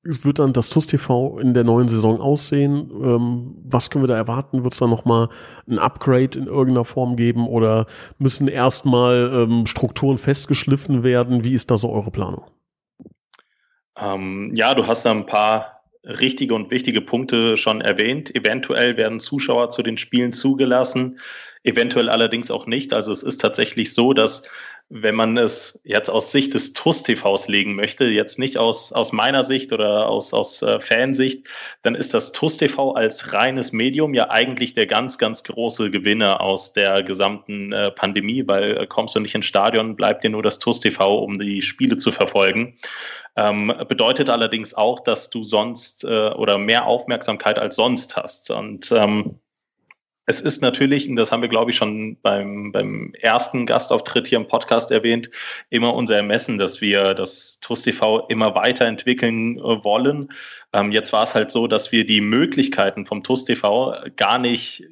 wird 0.04 0.40
dann 0.40 0.52
das 0.52 0.68
TUS 0.68 0.88
TV 0.88 1.38
in 1.38 1.54
der 1.54 1.62
neuen 1.62 1.88
Saison 1.88 2.20
aussehen? 2.20 2.90
Ähm, 2.90 3.54
was 3.64 3.88
können 3.88 4.02
wir 4.02 4.08
da 4.08 4.16
erwarten? 4.16 4.64
Wird 4.64 4.72
es 4.72 4.80
da 4.80 4.86
nochmal 4.86 5.28
ein 5.68 5.78
Upgrade 5.78 6.36
in 6.38 6.46
irgendeiner 6.46 6.84
Form 6.84 7.14
geben 7.16 7.46
oder 7.46 7.86
müssen 8.18 8.48
erstmal 8.48 9.30
ähm, 9.32 9.66
Strukturen 9.66 10.18
festgeschliffen 10.18 11.04
werden? 11.04 11.44
Wie 11.44 11.54
ist 11.54 11.70
da 11.70 11.76
so 11.76 11.90
eure 11.90 12.10
Planung? 12.10 12.44
Ähm, 13.96 14.50
ja, 14.54 14.74
du 14.74 14.86
hast 14.86 15.04
da 15.04 15.12
ein 15.12 15.26
paar 15.26 15.71
richtige 16.04 16.54
und 16.54 16.70
wichtige 16.70 17.00
Punkte 17.00 17.56
schon 17.56 17.80
erwähnt. 17.80 18.34
Eventuell 18.34 18.96
werden 18.96 19.20
Zuschauer 19.20 19.70
zu 19.70 19.82
den 19.82 19.96
Spielen 19.96 20.32
zugelassen, 20.32 21.18
eventuell 21.62 22.08
allerdings 22.08 22.50
auch 22.50 22.66
nicht. 22.66 22.92
Also 22.92 23.12
es 23.12 23.22
ist 23.22 23.40
tatsächlich 23.40 23.94
so, 23.94 24.12
dass 24.12 24.48
wenn 24.88 25.14
man 25.14 25.38
es 25.38 25.80
jetzt 25.84 26.10
aus 26.10 26.32
Sicht 26.32 26.52
des 26.52 26.74
TUS-TVs 26.74 27.48
legen 27.48 27.74
möchte, 27.74 28.04
jetzt 28.04 28.38
nicht 28.38 28.58
aus, 28.58 28.92
aus 28.92 29.12
meiner 29.12 29.42
Sicht 29.42 29.72
oder 29.72 30.08
aus, 30.08 30.34
aus 30.34 30.62
äh, 30.62 30.80
Fansicht, 30.80 31.46
dann 31.82 31.94
ist 31.94 32.12
das 32.12 32.32
TUS-TV 32.32 32.92
als 32.92 33.32
reines 33.32 33.72
Medium 33.72 34.12
ja 34.12 34.30
eigentlich 34.30 34.74
der 34.74 34.86
ganz, 34.86 35.16
ganz 35.16 35.44
große 35.44 35.90
Gewinner 35.90 36.42
aus 36.42 36.72
der 36.72 37.02
gesamten 37.02 37.72
äh, 37.72 37.90
Pandemie, 37.90 38.46
weil 38.46 38.76
äh, 38.76 38.86
kommst 38.86 39.14
du 39.14 39.20
nicht 39.20 39.34
ins 39.34 39.46
Stadion, 39.46 39.96
bleibt 39.96 40.24
dir 40.24 40.30
nur 40.30 40.42
das 40.42 40.58
TUS-TV, 40.58 41.18
um 41.18 41.38
die 41.38 41.62
Spiele 41.62 41.96
zu 41.96 42.12
verfolgen. 42.12 42.76
Ähm, 43.34 43.72
bedeutet 43.88 44.28
allerdings 44.28 44.74
auch, 44.74 45.00
dass 45.00 45.30
du 45.30 45.42
sonst 45.42 46.04
äh, 46.04 46.28
oder 46.30 46.58
mehr 46.58 46.86
Aufmerksamkeit 46.86 47.58
als 47.58 47.76
sonst 47.76 48.16
hast. 48.16 48.50
Und 48.50 48.92
ähm, 48.92 49.38
es 50.26 50.40
ist 50.40 50.62
natürlich, 50.62 51.08
und 51.08 51.16
das 51.16 51.32
haben 51.32 51.42
wir, 51.42 51.48
glaube 51.48 51.72
ich, 51.72 51.76
schon 51.76 52.16
beim, 52.22 52.70
beim 52.70 53.12
ersten 53.20 53.66
Gastauftritt 53.66 54.28
hier 54.28 54.38
im 54.38 54.46
Podcast 54.46 54.90
erwähnt, 54.90 55.30
immer 55.68 55.94
unser 55.94 56.16
Ermessen, 56.16 56.58
dass 56.58 56.80
wir 56.80 57.14
das 57.14 57.58
TUS 57.60 57.82
TV 57.82 58.26
immer 58.28 58.54
weiterentwickeln 58.54 59.58
äh, 59.58 59.84
wollen. 59.84 60.28
Ähm, 60.72 60.92
jetzt 60.92 61.12
war 61.12 61.24
es 61.24 61.34
halt 61.34 61.50
so, 61.50 61.66
dass 61.66 61.90
wir 61.90 62.06
die 62.06 62.20
Möglichkeiten 62.20 63.04
vom 63.04 63.22
TUS 63.22 63.44
TV 63.44 63.96
gar 64.16 64.38
nicht 64.38 64.84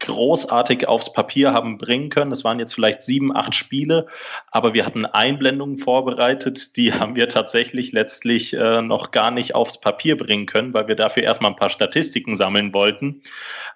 großartig 0.00 0.86
aufs 0.88 1.12
Papier 1.12 1.52
haben 1.52 1.78
bringen 1.78 2.10
können. 2.10 2.32
Es 2.32 2.44
waren 2.44 2.58
jetzt 2.58 2.74
vielleicht 2.74 3.02
sieben, 3.02 3.34
acht 3.34 3.54
Spiele, 3.54 4.06
aber 4.50 4.74
wir 4.74 4.84
hatten 4.84 5.06
Einblendungen 5.06 5.78
vorbereitet, 5.78 6.76
die 6.76 6.92
haben 6.92 7.14
wir 7.14 7.28
tatsächlich 7.28 7.92
letztlich 7.92 8.54
äh, 8.54 8.82
noch 8.82 9.12
gar 9.12 9.30
nicht 9.30 9.54
aufs 9.54 9.80
Papier 9.80 10.16
bringen 10.16 10.46
können, 10.46 10.74
weil 10.74 10.88
wir 10.88 10.96
dafür 10.96 11.22
erstmal 11.22 11.52
ein 11.52 11.56
paar 11.56 11.70
Statistiken 11.70 12.34
sammeln 12.34 12.74
wollten. 12.74 13.22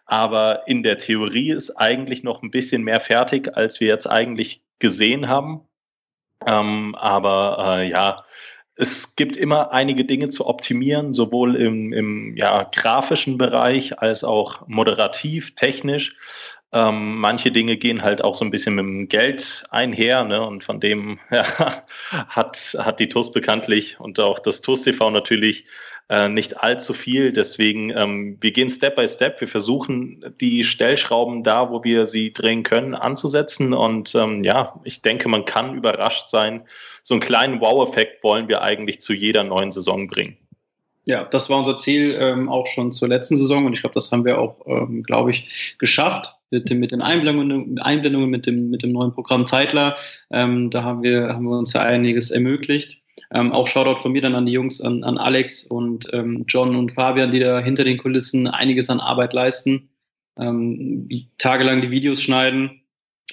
Aber 0.06 0.66
in 0.66 0.82
der 0.82 0.98
Theorie 0.98 1.50
ist 1.50 1.76
eigentlich 1.76 2.22
noch 2.22 2.42
ein 2.42 2.50
bisschen 2.50 2.82
mehr 2.82 3.00
fertig, 3.00 3.56
als 3.56 3.80
wir 3.80 3.88
jetzt 3.88 4.06
eigentlich 4.06 4.62
gesehen 4.78 5.28
haben. 5.28 5.62
Ähm, 6.46 6.94
aber 6.94 7.78
äh, 7.78 7.90
ja, 7.90 8.24
es 8.80 9.16
gibt 9.16 9.36
immer 9.36 9.72
einige 9.72 10.04
Dinge 10.04 10.28
zu 10.28 10.46
optimieren, 10.46 11.12
sowohl 11.12 11.56
im, 11.56 11.92
im 11.92 12.36
ja, 12.36 12.62
grafischen 12.62 13.36
Bereich 13.36 13.98
als 14.00 14.22
auch 14.22 14.68
moderativ, 14.68 15.56
technisch. 15.56 16.16
Ähm, 16.72 17.16
manche 17.16 17.50
Dinge 17.50 17.78
gehen 17.78 18.02
halt 18.02 18.22
auch 18.22 18.34
so 18.34 18.44
ein 18.44 18.50
bisschen 18.50 18.74
mit 18.74 18.84
dem 18.84 19.08
Geld 19.08 19.64
einher, 19.70 20.24
ne? 20.24 20.46
Und 20.46 20.62
von 20.62 20.80
dem 20.80 21.18
ja, 21.30 21.44
hat, 22.10 22.76
hat 22.78 23.00
die 23.00 23.08
TUS 23.08 23.32
bekanntlich 23.32 23.98
und 23.98 24.20
auch 24.20 24.38
das 24.38 24.60
TUS 24.60 24.82
TV 24.82 25.10
natürlich 25.10 25.64
äh, 26.10 26.28
nicht 26.28 26.60
allzu 26.62 26.92
viel. 26.92 27.32
Deswegen, 27.32 27.90
ähm, 27.90 28.36
wir 28.40 28.52
gehen 28.52 28.68
Step 28.68 28.96
by 28.96 29.08
Step. 29.08 29.40
Wir 29.40 29.48
versuchen, 29.48 30.24
die 30.40 30.64
Stellschrauben 30.64 31.42
da, 31.42 31.70
wo 31.70 31.84
wir 31.84 32.06
sie 32.06 32.32
drehen 32.32 32.62
können, 32.62 32.94
anzusetzen. 32.94 33.72
Und 33.72 34.14
ähm, 34.14 34.44
ja, 34.44 34.78
ich 34.84 35.00
denke, 35.00 35.28
man 35.28 35.44
kann 35.44 35.74
überrascht 35.74 36.28
sein. 36.28 36.62
So 37.02 37.14
einen 37.14 37.22
kleinen 37.22 37.60
Wow-Effekt 37.60 38.22
wollen 38.22 38.48
wir 38.48 38.62
eigentlich 38.62 39.00
zu 39.00 39.14
jeder 39.14 39.44
neuen 39.44 39.70
Saison 39.70 40.06
bringen. 40.06 40.36
Ja, 41.04 41.24
das 41.24 41.48
war 41.48 41.58
unser 41.58 41.78
Ziel 41.78 42.18
ähm, 42.20 42.50
auch 42.50 42.66
schon 42.66 42.92
zur 42.92 43.08
letzten 43.08 43.38
Saison 43.38 43.64
und 43.64 43.72
ich 43.72 43.80
glaube, 43.80 43.94
das 43.94 44.12
haben 44.12 44.26
wir 44.26 44.38
auch, 44.38 44.56
ähm, 44.66 45.02
glaube 45.04 45.30
ich, 45.30 45.76
geschafft 45.78 46.37
mit, 46.50 46.70
mit 46.70 46.92
den 46.92 47.02
Einblendungen, 47.02 47.78
Einblendungen 47.78 48.30
mit, 48.30 48.46
dem, 48.46 48.70
mit 48.70 48.82
dem 48.82 48.92
neuen 48.92 49.12
Programm 49.12 49.46
Zeitler. 49.46 49.96
Ähm, 50.30 50.70
da 50.70 50.82
haben 50.82 51.02
wir, 51.02 51.28
haben 51.28 51.44
wir 51.44 51.58
uns 51.58 51.72
ja 51.72 51.82
einiges 51.82 52.30
ermöglicht. 52.30 53.02
Ähm, 53.34 53.52
auch 53.52 53.66
Shoutout 53.66 54.00
von 54.00 54.12
mir 54.12 54.22
dann 54.22 54.34
an 54.34 54.46
die 54.46 54.52
Jungs, 54.52 54.80
an, 54.80 55.04
an 55.04 55.18
Alex 55.18 55.64
und 55.64 56.08
ähm, 56.12 56.44
John 56.48 56.76
und 56.76 56.92
Fabian, 56.92 57.30
die 57.30 57.40
da 57.40 57.60
hinter 57.60 57.84
den 57.84 57.98
Kulissen 57.98 58.46
einiges 58.46 58.90
an 58.90 59.00
Arbeit 59.00 59.32
leisten, 59.32 59.88
ähm, 60.38 61.08
tagelang 61.38 61.82
die 61.82 61.90
Videos 61.90 62.22
schneiden, 62.22 62.80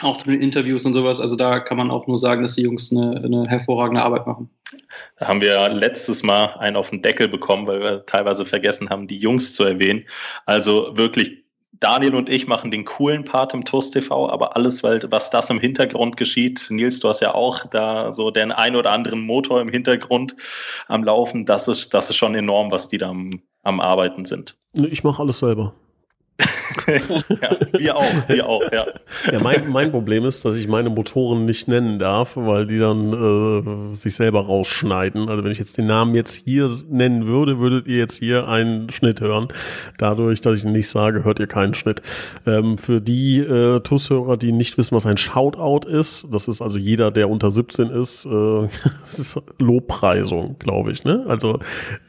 auch 0.01 0.17
zu 0.17 0.29
den 0.29 0.41
Interviews 0.41 0.85
und 0.85 0.93
sowas. 0.93 1.19
Also 1.19 1.35
da 1.35 1.59
kann 1.59 1.77
man 1.77 1.91
auch 1.91 2.07
nur 2.07 2.17
sagen, 2.17 2.41
dass 2.41 2.55
die 2.55 2.63
Jungs 2.63 2.91
eine, 2.91 3.21
eine 3.23 3.47
hervorragende 3.47 4.01
Arbeit 4.01 4.27
machen. 4.27 4.49
Da 5.19 5.27
haben 5.27 5.41
wir 5.41 5.69
letztes 5.69 6.23
Mal 6.23 6.47
einen 6.57 6.75
auf 6.75 6.89
den 6.89 7.01
Deckel 7.01 7.27
bekommen, 7.27 7.67
weil 7.67 7.79
wir 7.79 8.05
teilweise 8.05 8.45
vergessen 8.45 8.89
haben, 8.89 9.07
die 9.07 9.17
Jungs 9.17 9.53
zu 9.53 9.63
erwähnen. 9.63 10.03
Also 10.45 10.97
wirklich 10.97 11.44
Daniel 11.79 12.15
und 12.15 12.29
ich 12.29 12.47
machen 12.47 12.71
den 12.71 12.85
coolen 12.85 13.25
Part 13.25 13.53
im 13.53 13.65
TUS 13.65 13.91
TV, 13.91 14.29
aber 14.29 14.55
alles, 14.55 14.83
was 14.83 15.29
das 15.29 15.49
im 15.49 15.59
Hintergrund 15.59 16.17
geschieht, 16.17 16.67
Nils, 16.69 16.99
du 16.99 17.09
hast 17.09 17.21
ja 17.21 17.33
auch 17.33 17.65
da 17.67 18.11
so 18.11 18.31
den 18.31 18.51
ein 18.51 18.75
oder 18.75 18.91
anderen 18.91 19.21
Motor 19.21 19.61
im 19.61 19.69
Hintergrund 19.69 20.35
am 20.87 21.03
Laufen, 21.03 21.45
das 21.45 21.67
ist, 21.67 21.93
das 21.93 22.09
ist 22.09 22.15
schon 22.15 22.35
enorm, 22.35 22.71
was 22.71 22.87
die 22.87 22.97
da 22.97 23.09
am, 23.09 23.31
am 23.63 23.79
Arbeiten 23.79 24.25
sind. 24.25 24.57
Ich 24.73 25.03
mache 25.03 25.21
alles 25.21 25.39
selber. 25.39 25.73
ja, 26.87 27.57
wir 27.77 27.95
auch, 27.95 28.29
wir 28.29 28.47
auch, 28.47 28.71
ja. 28.71 28.85
Ja, 29.31 29.39
mein, 29.39 29.69
mein 29.69 29.91
Problem 29.91 30.25
ist, 30.25 30.45
dass 30.45 30.55
ich 30.55 30.67
meine 30.67 30.89
Motoren 30.89 31.45
nicht 31.45 31.67
nennen 31.67 31.99
darf, 31.99 32.35
weil 32.35 32.67
die 32.67 32.79
dann 32.79 33.91
äh, 33.91 33.95
sich 33.95 34.15
selber 34.15 34.45
rausschneiden. 34.45 35.29
Also 35.29 35.43
wenn 35.43 35.51
ich 35.51 35.59
jetzt 35.59 35.77
den 35.77 35.87
Namen 35.87 36.15
jetzt 36.15 36.33
hier 36.33 36.71
nennen 36.89 37.25
würde, 37.25 37.59
würdet 37.59 37.87
ihr 37.87 37.97
jetzt 37.97 38.17
hier 38.17 38.47
einen 38.47 38.89
Schnitt 38.89 39.21
hören. 39.21 39.47
Dadurch, 39.97 40.41
dass 40.41 40.57
ich 40.57 40.65
ihn 40.65 40.71
nicht 40.71 40.89
sage, 40.89 41.23
hört 41.23 41.39
ihr 41.39 41.47
keinen 41.47 41.73
Schnitt. 41.73 42.01
Ähm, 42.45 42.77
für 42.77 43.01
die 43.01 43.39
äh, 43.39 43.79
TUS-Hörer, 43.79 44.37
die 44.37 44.51
nicht 44.51 44.77
wissen, 44.77 44.95
was 44.95 45.05
ein 45.05 45.17
Shoutout 45.17 45.87
ist, 45.87 46.27
das 46.31 46.47
ist 46.47 46.61
also 46.61 46.77
jeder, 46.77 47.11
der 47.11 47.29
unter 47.29 47.51
17 47.51 47.89
ist, 47.89 48.25
äh, 48.25 48.29
das 49.01 49.19
ist 49.19 49.41
Lobpreisung, 49.59 50.57
glaube 50.59 50.91
ich. 50.91 51.03
Ne? 51.03 51.25
Also 51.27 51.59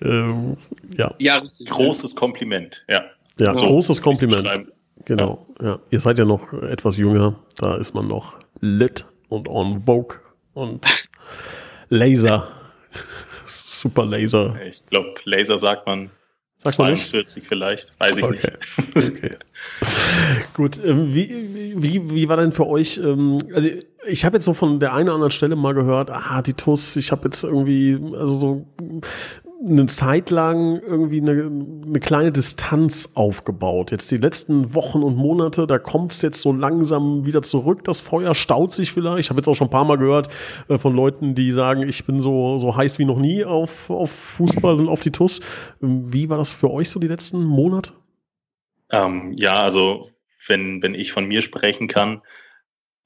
äh, 0.02 0.32
ja. 0.96 1.14
Ja, 1.18 1.38
richtig. 1.38 1.68
Großes 1.68 2.14
Kompliment, 2.14 2.84
ja. 2.88 3.04
Ja, 3.38 3.52
so, 3.52 3.66
großes 3.66 4.00
Kompliment. 4.00 4.72
Genau, 5.04 5.46
ja. 5.60 5.66
ja. 5.66 5.78
Ihr 5.90 6.00
seid 6.00 6.18
ja 6.18 6.24
noch 6.24 6.52
etwas 6.52 6.96
jünger, 6.96 7.36
da 7.58 7.76
ist 7.76 7.94
man 7.94 8.08
noch 8.08 8.38
lit 8.60 9.04
und 9.28 9.48
on 9.48 9.82
Vogue 9.82 10.18
und 10.54 10.86
Laser. 11.88 12.48
Super 13.44 14.06
Laser. 14.06 14.56
Ich 14.66 14.84
glaube, 14.86 15.14
Laser 15.24 15.58
sagt 15.58 15.86
man 15.86 16.10
sagt 16.58 16.76
42 16.76 17.42
man 17.42 17.48
vielleicht, 17.48 18.00
weiß 18.00 18.16
ich 18.16 18.24
okay. 18.24 18.52
nicht. 18.94 19.16
okay. 19.16 19.36
Gut, 20.54 20.80
ähm, 20.84 21.14
wie, 21.14 21.74
wie, 21.76 22.10
wie 22.10 22.28
war 22.28 22.36
denn 22.38 22.52
für 22.52 22.66
euch, 22.66 22.98
ähm, 22.98 23.38
also 23.54 23.68
ich 24.06 24.24
habe 24.24 24.36
jetzt 24.36 24.44
so 24.44 24.54
von 24.54 24.80
der 24.80 24.94
einen 24.94 25.08
oder 25.08 25.14
anderen 25.14 25.32
Stelle 25.32 25.56
mal 25.56 25.74
gehört, 25.74 26.10
ah, 26.10 26.42
die 26.42 26.54
TUS, 26.54 26.96
ich 26.96 27.12
habe 27.12 27.24
jetzt 27.24 27.44
irgendwie, 27.44 27.98
also 28.14 28.38
so 28.38 28.66
eine 29.64 29.86
Zeit 29.86 30.30
lang 30.30 30.80
irgendwie 30.80 31.20
eine, 31.20 31.50
eine 31.86 32.00
kleine 32.00 32.32
Distanz 32.32 33.12
aufgebaut. 33.14 33.90
Jetzt 33.90 34.10
die 34.10 34.16
letzten 34.16 34.74
Wochen 34.74 35.02
und 35.02 35.16
Monate, 35.16 35.66
da 35.66 35.78
kommt 35.78 36.12
es 36.12 36.22
jetzt 36.22 36.40
so 36.40 36.52
langsam 36.52 37.24
wieder 37.24 37.42
zurück. 37.42 37.84
Das 37.84 38.00
Feuer 38.00 38.34
staut 38.34 38.72
sich 38.72 38.92
vielleicht. 38.92 39.20
Ich 39.20 39.30
habe 39.30 39.40
jetzt 39.40 39.48
auch 39.48 39.54
schon 39.54 39.68
ein 39.68 39.70
paar 39.70 39.84
Mal 39.84 39.96
gehört 39.96 40.28
äh, 40.68 40.78
von 40.78 40.94
Leuten, 40.94 41.34
die 41.34 41.52
sagen, 41.52 41.88
ich 41.88 42.04
bin 42.04 42.20
so, 42.20 42.58
so 42.58 42.76
heiß 42.76 42.98
wie 42.98 43.04
noch 43.04 43.18
nie 43.18 43.44
auf, 43.44 43.90
auf 43.90 44.10
Fußball 44.10 44.78
und 44.78 44.88
auf 44.88 45.00
die 45.00 45.12
TUS. 45.12 45.40
Wie 45.80 46.28
war 46.28 46.38
das 46.38 46.52
für 46.52 46.70
euch 46.70 46.90
so 46.90 47.00
die 47.00 47.08
letzten 47.08 47.42
Monate? 47.44 47.92
Ähm, 48.90 49.34
ja, 49.38 49.56
also 49.56 50.10
wenn, 50.46 50.82
wenn 50.82 50.94
ich 50.94 51.12
von 51.12 51.26
mir 51.26 51.42
sprechen 51.42 51.88
kann, 51.88 52.22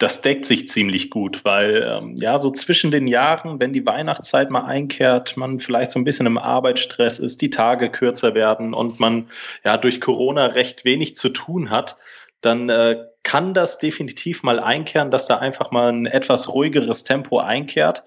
das 0.00 0.22
deckt 0.22 0.46
sich 0.46 0.66
ziemlich 0.66 1.10
gut, 1.10 1.44
weil 1.44 1.86
ähm, 1.86 2.16
ja, 2.16 2.38
so 2.38 2.50
zwischen 2.50 2.90
den 2.90 3.06
Jahren, 3.06 3.60
wenn 3.60 3.74
die 3.74 3.84
Weihnachtszeit 3.84 4.50
mal 4.50 4.64
einkehrt, 4.64 5.36
man 5.36 5.60
vielleicht 5.60 5.90
so 5.90 6.00
ein 6.00 6.04
bisschen 6.04 6.24
im 6.24 6.38
Arbeitsstress 6.38 7.18
ist, 7.18 7.42
die 7.42 7.50
Tage 7.50 7.90
kürzer 7.90 8.34
werden 8.34 8.72
und 8.72 8.98
man 8.98 9.28
ja 9.62 9.76
durch 9.76 10.00
Corona 10.00 10.46
recht 10.46 10.86
wenig 10.86 11.16
zu 11.16 11.28
tun 11.28 11.68
hat, 11.68 11.98
dann 12.40 12.70
äh, 12.70 12.96
kann 13.24 13.52
das 13.52 13.78
definitiv 13.78 14.42
mal 14.42 14.58
einkehren, 14.58 15.10
dass 15.10 15.26
da 15.26 15.36
einfach 15.36 15.70
mal 15.70 15.92
ein 15.92 16.06
etwas 16.06 16.48
ruhigeres 16.48 17.04
Tempo 17.04 17.38
einkehrt. 17.38 18.02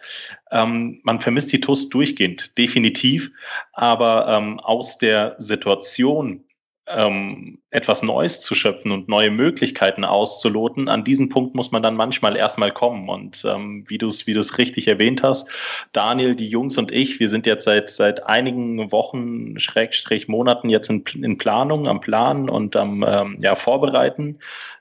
Ähm, 0.51 0.99
man 1.03 1.21
vermisst 1.21 1.53
die 1.53 1.61
TUS 1.61 1.89
durchgehend, 1.89 2.57
definitiv. 2.57 3.29
Aber 3.73 4.27
ähm, 4.27 4.59
aus 4.59 4.97
der 4.97 5.35
Situation 5.37 6.43
ähm, 6.87 7.59
etwas 7.69 8.03
Neues 8.03 8.41
zu 8.41 8.55
schöpfen 8.55 8.91
und 8.91 9.07
neue 9.07 9.31
Möglichkeiten 9.31 10.03
auszuloten, 10.03 10.89
an 10.89 11.03
diesen 11.03 11.29
Punkt 11.29 11.55
muss 11.55 11.71
man 11.71 11.81
dann 11.81 11.95
manchmal 11.95 12.35
erstmal 12.35 12.71
kommen. 12.71 13.07
Und 13.07 13.45
ähm, 13.45 13.85
wie 13.87 13.97
du 13.97 14.07
es 14.07 14.27
wie 14.27 14.33
richtig 14.57 14.87
erwähnt 14.87 15.23
hast, 15.23 15.49
Daniel, 15.93 16.35
die 16.35 16.49
Jungs 16.49 16.77
und 16.77 16.91
ich, 16.91 17.19
wir 17.19 17.29
sind 17.29 17.45
jetzt 17.45 17.65
seit, 17.65 17.89
seit 17.89 18.25
einigen 18.25 18.91
Wochen, 18.91 19.57
Schrägstrich 19.59 20.27
Monaten 20.27 20.69
jetzt 20.69 20.89
in, 20.89 21.03
in 21.21 21.37
Planung, 21.37 21.87
am 21.87 22.01
Planen 22.01 22.49
und 22.49 22.75
am 22.75 23.03
ähm, 23.07 23.37
ja, 23.41 23.55
Vorbereiten. 23.55 24.39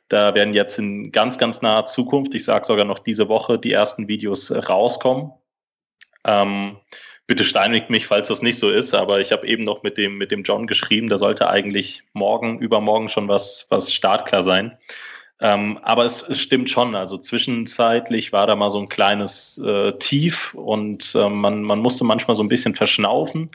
Da 0.09 0.35
werden 0.35 0.55
jetzt 0.55 0.79
in 0.79 1.13
ganz, 1.13 1.39
ganz 1.39 1.63
naher 1.63 1.87
Zukunft, 1.87 2.35
ich 2.35 2.45
sage 2.45 2.67
sogar 2.67 2.85
noch 2.85 2.99
diese 2.99 3.29
Woche, 3.29 3.59
die 3.59 3.73
ersten 3.73 4.09
Videos 4.09 4.53
rauskommen. 4.69 5.33
Ähm, 6.25 6.77
bitte 7.26 7.45
steinigt 7.45 7.91
mich, 7.91 8.07
falls 8.07 8.29
das 8.29 8.43
nicht 8.43 8.59
so 8.59 8.71
ist, 8.71 8.95
aber 8.95 9.21
ich 9.21 9.33
habe 9.33 9.47
eben 9.47 9.64
noch 9.64 9.83
mit 9.83 9.97
dem, 9.97 10.19
mit 10.19 10.31
dem 10.31 10.43
John 10.43 10.67
geschrieben, 10.67 11.09
da 11.09 11.19
sollte 11.19 11.49
eigentlich 11.49 12.02
morgen, 12.12 12.59
übermorgen 12.59 13.09
schon 13.09 13.29
was, 13.29 13.67
was 13.71 13.93
startklar 13.93 14.43
sein. 14.43 14.76
Ähm, 15.41 15.79
aber 15.83 16.05
es, 16.05 16.23
es, 16.23 16.41
stimmt 16.41 16.71
schon, 16.71 16.95
also 16.95 17.19
zwischenzeitlich 17.19 18.33
war 18.33 18.47
da 18.47 18.55
mal 18.55 18.71
so 18.71 18.79
ein 18.79 18.88
kleines 18.88 19.59
äh, 19.59 19.93
Tief 19.99 20.55
und 20.55 21.14
äh, 21.17 21.29
man, 21.29 21.62
man 21.62 21.81
musste 21.81 22.05
manchmal 22.05 22.37
so 22.37 22.45
ein 22.45 22.49
bisschen 22.49 22.76
verschnaufen, 22.76 23.50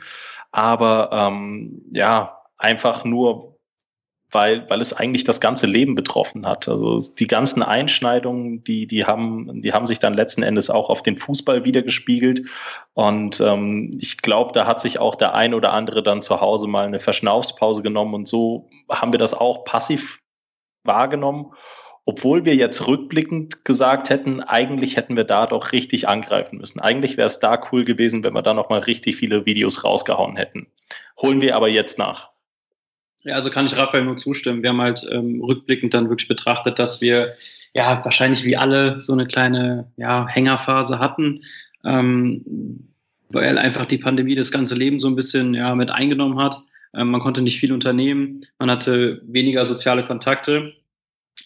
aber 0.51 1.09
ähm, 1.13 1.81
ja, 1.91 2.41
einfach 2.57 3.05
nur 3.05 3.56
weil, 4.31 4.69
weil 4.69 4.81
es 4.81 4.93
eigentlich 4.93 5.24
das 5.24 5.39
ganze 5.39 5.67
Leben 5.67 5.96
betroffen 5.96 6.46
hat. 6.46 6.67
Also 6.67 7.00
die 7.17 7.27
ganzen 7.27 7.63
Einschneidungen, 7.63 8.63
die, 8.63 8.86
die, 8.86 9.05
haben, 9.05 9.62
die 9.62 9.72
haben 9.72 9.88
sich 9.88 10.00
dann 10.00 10.13
letzten 10.13 10.43
Endes 10.43 10.69
auch 10.69 10.89
auf 10.89 11.01
den 11.01 11.17
Fußball 11.17 11.63
wiedergespiegelt. 11.63 12.41
Und 12.93 13.39
ähm, 13.39 13.91
ich 14.00 14.17
glaube, 14.17 14.51
da 14.51 14.67
hat 14.67 14.81
sich 14.81 15.00
auch 15.00 15.15
der 15.15 15.34
ein 15.34 15.53
oder 15.53 15.72
andere 15.72 16.03
dann 16.03 16.22
zu 16.22 16.41
Hause 16.41 16.67
mal 16.67 16.86
eine 16.86 17.00
Verschnaufspause 17.00 17.81
genommen. 17.81 18.13
Und 18.13 18.27
so 18.27 18.69
haben 18.89 19.13
wir 19.13 19.19
das 19.19 19.34
auch 19.34 19.63
passiv 19.63 20.19
wahrgenommen. 20.84 21.53
Obwohl 22.05 22.46
wir 22.46 22.55
jetzt 22.55 22.88
rückblickend 22.88 23.65
gesagt 23.65 24.10
hätten, 24.10 24.41
eigentlich 24.41 24.96
hätten 24.96 25.17
wir 25.17 25.25
da 25.25 25.46
doch 25.46 25.74
richtig 25.74 26.07
angreifen 26.07 26.57
müssen. 26.57 26.79
Eigentlich 26.79 27.17
wäre 27.17 27.27
es 27.27 27.39
da 27.39 27.62
cool 27.72 27.84
gewesen, 27.84 28.24
wenn 28.24 28.34
wir 28.34 28.41
da 28.41 28.53
nochmal 28.53 28.79
richtig 28.79 29.17
viele 29.17 29.46
Videos 29.46 29.84
rausgehauen 29.84 30.38
hätten. 30.38 30.67
Holen 31.22 31.41
wir 31.41 31.55
aber 31.55 31.67
jetzt 31.67 32.00
nach. 32.00 32.31
Ja, 33.24 33.36
also 33.36 33.50
kann 33.50 33.65
ich 33.65 33.75
Raphael 33.75 34.05
nur 34.05 34.17
zustimmen. 34.17 34.63
Wir 34.63 34.69
haben 34.69 34.81
halt 34.81 35.05
ähm, 35.12 35.41
rückblickend 35.43 35.93
dann 35.93 36.09
wirklich 36.09 36.27
betrachtet, 36.27 36.79
dass 36.79 37.01
wir 37.01 37.36
ja 37.75 38.03
wahrscheinlich 38.03 38.43
wie 38.45 38.57
alle 38.57 39.01
so 39.01 39.13
eine 39.13 39.27
kleine 39.27 39.91
ja, 39.97 40.27
Hängerphase 40.27 41.00
hatten, 41.00 41.41
ähm, 41.83 42.88
weil 43.29 43.57
einfach 43.57 43.86
die 43.86 43.97
Pandemie 43.97 44.36
das 44.36 44.51
ganze 44.51 44.75
Leben 44.75 45.00
so 45.00 45.07
ein 45.07 45.15
bisschen 45.15 45.53
ja, 45.53 45.75
mit 45.75 45.91
eingenommen 45.91 46.39
hat. 46.39 46.62
Ähm, 46.95 47.09
man 47.09 47.21
konnte 47.21 47.41
nicht 47.41 47.59
viel 47.59 47.74
unternehmen, 47.74 48.45
man 48.59 48.71
hatte 48.71 49.21
weniger 49.25 49.65
soziale 49.65 50.05
Kontakte. 50.05 50.74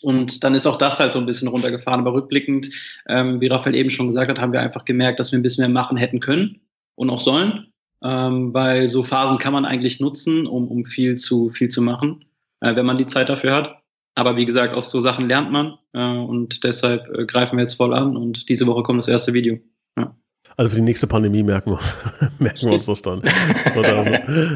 Und 0.01 0.43
dann 0.43 0.55
ist 0.55 0.65
auch 0.65 0.77
das 0.77 0.99
halt 0.99 1.11
so 1.11 1.19
ein 1.19 1.25
bisschen 1.25 1.49
runtergefahren. 1.49 1.99
Aber 1.99 2.13
rückblickend, 2.13 2.69
ähm, 3.09 3.41
wie 3.41 3.47
Raphael 3.47 3.75
eben 3.75 3.89
schon 3.89 4.07
gesagt 4.07 4.31
hat, 4.31 4.39
haben 4.39 4.53
wir 4.53 4.61
einfach 4.61 4.85
gemerkt, 4.85 5.19
dass 5.19 5.31
wir 5.31 5.39
ein 5.39 5.43
bisschen 5.43 5.63
mehr 5.63 5.81
machen 5.81 5.97
hätten 5.97 6.19
können 6.19 6.61
und 6.95 7.09
auch 7.09 7.19
sollen 7.19 7.70
ähm, 8.03 8.53
weil 8.53 8.89
so 8.89 9.03
Phasen 9.03 9.38
kann 9.38 9.53
man 9.53 9.65
eigentlich 9.65 10.00
nutzen, 10.00 10.48
um, 10.48 10.67
um 10.67 10.86
viel, 10.86 11.15
zu, 11.15 11.50
viel 11.51 11.70
zu 11.70 11.81
machen, 11.81 12.25
äh, 12.62 12.75
wenn 12.75 12.86
man 12.86 12.98
die 12.98 13.08
Zeit 13.08 13.29
dafür 13.29 13.53
hat. 13.55 13.81
Aber 14.15 14.36
wie 14.36 14.46
gesagt, 14.46 14.74
aus 14.74 14.91
so 14.91 15.00
Sachen 15.00 15.27
lernt 15.27 15.51
man 15.51 15.77
äh, 15.93 16.17
und 16.17 16.63
deshalb 16.63 17.08
äh, 17.15 17.25
greifen 17.25 17.58
wir 17.58 17.62
jetzt 17.62 17.75
voll 17.75 17.93
an 17.93 18.17
und 18.17 18.50
diese 18.50 18.67
Woche 18.67 18.84
kommt 18.84 19.00
das 19.00 19.08
erste 19.08 19.34
Video. 19.34 19.58
Ja. 19.98 20.15
Also 20.58 20.72
für 20.72 20.75
die 20.75 20.81
nächste 20.81 21.08
Pandemie 21.08 21.43
merken 21.43 21.72
wir 21.72 21.77
uns, 21.77 21.96
merken 22.39 22.62
wir 22.67 22.74
uns 22.74 22.86
das 22.86 23.01
dann. 23.01 23.22
Dass 23.22 23.75
wir 23.75 23.84
da, 23.84 24.03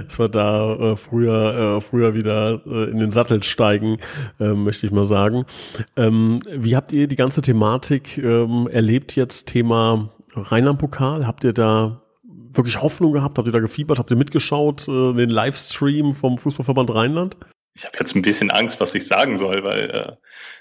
dass 0.03 0.19
wir 0.19 0.29
da 0.29 0.73
äh, 0.73 0.95
früher, 0.97 1.77
äh, 1.77 1.81
früher 1.81 2.13
wieder 2.13 2.61
äh, 2.65 2.89
in 2.91 2.99
den 2.99 3.11
Sattel 3.11 3.43
steigen, 3.43 3.99
äh, 4.39 4.49
möchte 4.49 4.85
ich 4.85 4.91
mal 4.91 5.05
sagen. 5.05 5.45
Ähm, 5.95 6.39
wie 6.51 6.75
habt 6.75 6.91
ihr 6.91 7.07
die 7.07 7.15
ganze 7.15 7.41
Thematik 7.41 8.17
ähm, 8.17 8.67
erlebt 8.69 9.15
jetzt? 9.15 9.47
Thema 9.47 10.09
Rheinland-Pokal? 10.35 11.25
Habt 11.25 11.45
ihr 11.45 11.53
da 11.53 12.01
wirklich 12.57 12.81
Hoffnung 12.81 13.13
gehabt? 13.13 13.37
Habt 13.37 13.47
ihr 13.47 13.51
da 13.51 13.59
gefiebert? 13.59 13.99
Habt 13.99 14.11
ihr 14.11 14.17
mitgeschaut, 14.17 14.87
äh, 14.87 15.13
den 15.13 15.29
Livestream 15.29 16.15
vom 16.15 16.37
Fußballverband 16.37 16.93
Rheinland? 16.93 17.37
Ich 17.77 17.83
habe 17.85 17.97
jetzt 17.99 18.15
ein 18.15 18.21
bisschen 18.21 18.51
Angst, 18.51 18.79
was 18.79 18.95
ich 18.95 19.05
sagen 19.05 19.37
soll, 19.37 19.63
weil 19.63 19.89
äh, 19.89 20.11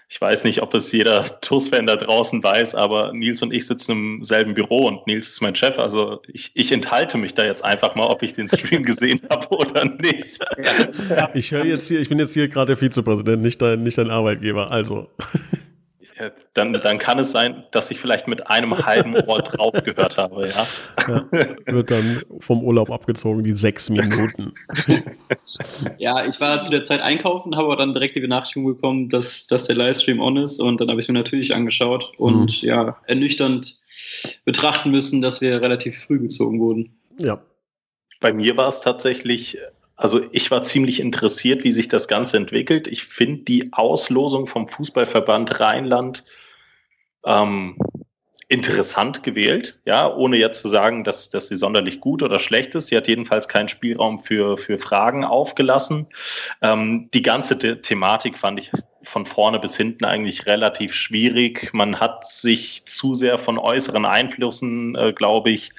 ich 0.08 0.20
weiß 0.20 0.44
nicht, 0.44 0.62
ob 0.62 0.74
es 0.74 0.90
jeder 0.92 1.24
TUS-Fan 1.40 1.86
da 1.86 1.96
draußen 1.96 2.42
weiß, 2.42 2.74
aber 2.74 3.12
Nils 3.12 3.40
und 3.40 3.52
ich 3.52 3.66
sitzen 3.66 3.92
im 3.92 4.24
selben 4.24 4.54
Büro 4.54 4.86
und 4.86 5.06
Nils 5.06 5.28
ist 5.28 5.40
mein 5.40 5.54
Chef. 5.54 5.78
Also 5.78 6.22
ich, 6.26 6.50
ich 6.54 6.72
enthalte 6.72 7.16
mich 7.16 7.34
da 7.34 7.44
jetzt 7.44 7.64
einfach 7.64 7.94
mal, 7.94 8.06
ob 8.06 8.22
ich 8.22 8.32
den 8.32 8.48
Stream 8.48 8.82
gesehen 8.84 9.20
habe 9.30 9.48
oder 9.48 9.84
nicht. 9.84 10.38
Ich 11.34 11.52
höre 11.52 11.64
jetzt 11.64 11.88
hier, 11.88 12.00
ich 12.00 12.08
bin 12.08 12.18
jetzt 12.18 12.34
hier 12.34 12.48
gerade 12.48 12.74
der 12.74 12.76
Vizepräsident, 12.76 13.42
nicht 13.42 13.62
dein, 13.62 13.82
nicht 13.82 13.96
dein 13.96 14.10
Arbeitgeber. 14.10 14.70
Also. 14.70 15.08
Ja, 16.24 16.30
dann, 16.54 16.72
dann 16.72 16.98
kann 16.98 17.18
es 17.18 17.32
sein, 17.32 17.64
dass 17.70 17.90
ich 17.90 17.98
vielleicht 17.98 18.28
mit 18.28 18.46
einem 18.46 18.78
halben 18.78 19.14
Ohr 19.14 19.42
drauf 19.42 19.74
gehört 19.84 20.16
habe, 20.16 20.48
ja. 20.48 20.66
ja. 21.06 21.26
Wird 21.66 21.90
dann 21.90 22.22
vom 22.40 22.62
Urlaub 22.64 22.90
abgezogen, 22.90 23.44
die 23.44 23.52
sechs 23.52 23.90
Minuten. 23.90 24.52
Ja, 25.98 26.24
ich 26.24 26.40
war 26.40 26.60
zu 26.62 26.70
der 26.70 26.82
Zeit 26.82 27.00
einkaufen, 27.00 27.56
habe 27.56 27.66
aber 27.66 27.76
dann 27.76 27.92
direkt 27.92 28.16
die 28.16 28.20
Benachrichtigung 28.20 28.74
bekommen, 28.74 29.08
dass, 29.10 29.46
dass 29.46 29.66
der 29.66 29.76
Livestream 29.76 30.18
on 30.20 30.38
ist 30.38 30.60
und 30.60 30.80
dann 30.80 30.88
habe 30.88 30.98
ich 30.98 31.04
es 31.04 31.08
mir 31.08 31.18
natürlich 31.18 31.54
angeschaut 31.54 32.12
und 32.16 32.62
mhm. 32.62 32.68
ja, 32.68 32.96
ernüchternd 33.06 33.78
betrachten 34.44 34.90
müssen, 34.90 35.20
dass 35.20 35.40
wir 35.42 35.60
relativ 35.60 36.02
früh 36.02 36.18
gezogen 36.18 36.58
wurden. 36.58 36.96
Ja. 37.18 37.42
Bei 38.20 38.32
mir 38.32 38.56
war 38.56 38.68
es 38.68 38.80
tatsächlich 38.80 39.58
also 39.96 40.20
ich 40.32 40.50
war 40.50 40.62
ziemlich 40.62 41.00
interessiert, 41.00 41.64
wie 41.64 41.72
sich 41.72 41.88
das 41.88 42.08
Ganze 42.08 42.36
entwickelt. 42.36 42.88
Ich 42.88 43.04
finde 43.04 43.44
die 43.44 43.72
Auslosung 43.72 44.46
vom 44.46 44.68
Fußballverband 44.68 45.60
Rheinland 45.60 46.24
ähm, 47.24 47.78
interessant 48.48 49.22
gewählt, 49.22 49.80
ja, 49.84 50.12
ohne 50.12 50.36
jetzt 50.36 50.62
zu 50.62 50.68
sagen, 50.68 51.04
dass, 51.04 51.30
dass 51.30 51.48
sie 51.48 51.56
sonderlich 51.56 52.00
gut 52.00 52.22
oder 52.22 52.38
schlecht 52.38 52.74
ist. 52.74 52.88
Sie 52.88 52.96
hat 52.96 53.08
jedenfalls 53.08 53.48
keinen 53.48 53.68
Spielraum 53.68 54.20
für, 54.20 54.58
für 54.58 54.78
Fragen 54.78 55.24
aufgelassen. 55.24 56.06
Ähm, 56.60 57.08
die 57.14 57.22
ganze 57.22 57.58
The 57.60 57.76
Thematik 57.76 58.38
fand 58.38 58.60
ich 58.60 58.70
von 59.04 59.26
vorne 59.26 59.58
bis 59.58 59.76
hinten 59.76 60.04
eigentlich 60.04 60.46
relativ 60.46 60.94
schwierig. 60.94 61.72
Man 61.72 62.00
hat 62.00 62.26
sich 62.26 62.84
zu 62.86 63.14
sehr 63.14 63.38
von 63.38 63.58
äußeren 63.58 64.04
Einflüssen, 64.04 64.96
äh, 64.96 65.12
glaube 65.12 65.50
ich, 65.50 65.70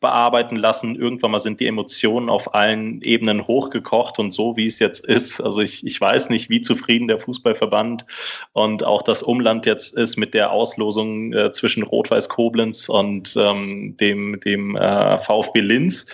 bearbeiten 0.00 0.56
lassen. 0.56 0.96
Irgendwann 0.96 1.30
mal 1.30 1.38
sind 1.38 1.60
die 1.60 1.66
Emotionen 1.66 2.28
auf 2.28 2.54
allen 2.54 3.00
Ebenen 3.02 3.46
hochgekocht 3.46 4.18
und 4.18 4.32
so, 4.32 4.56
wie 4.56 4.66
es 4.66 4.78
jetzt 4.78 5.04
ist. 5.04 5.40
Also 5.40 5.60
ich, 5.60 5.86
ich 5.86 6.00
weiß 6.00 6.30
nicht, 6.30 6.50
wie 6.50 6.60
zufrieden 6.60 7.08
der 7.08 7.18
Fußballverband 7.18 8.04
und 8.52 8.84
auch 8.84 9.02
das 9.02 9.22
Umland 9.22 9.66
jetzt 9.66 9.94
ist 9.94 10.16
mit 10.16 10.34
der 10.34 10.50
Auslosung 10.50 11.32
äh, 11.32 11.52
zwischen 11.52 11.82
Rot-Weiß 11.82 12.28
Koblenz 12.28 12.88
und 12.88 13.36
ähm, 13.36 13.96
dem, 13.98 14.40
dem 14.40 14.76
äh, 14.76 15.18
VfB 15.18 15.60
Linz. 15.60 16.06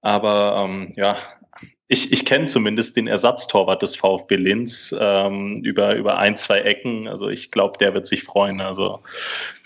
Aber 0.00 0.64
ähm, 0.64 0.92
ja, 0.96 1.16
ich, 1.88 2.12
ich 2.12 2.24
kenne 2.26 2.44
zumindest 2.44 2.96
den 2.96 3.06
Ersatztorwart 3.06 3.82
des 3.82 3.96
VfB 3.96 4.36
Linz 4.36 4.94
ähm, 4.98 5.56
über, 5.64 5.96
über 5.96 6.18
ein, 6.18 6.36
zwei 6.36 6.60
Ecken. 6.60 7.08
Also 7.08 7.28
ich 7.28 7.50
glaube, 7.50 7.78
der 7.78 7.94
wird 7.94 8.06
sich 8.06 8.22
freuen. 8.22 8.60
Also 8.60 9.00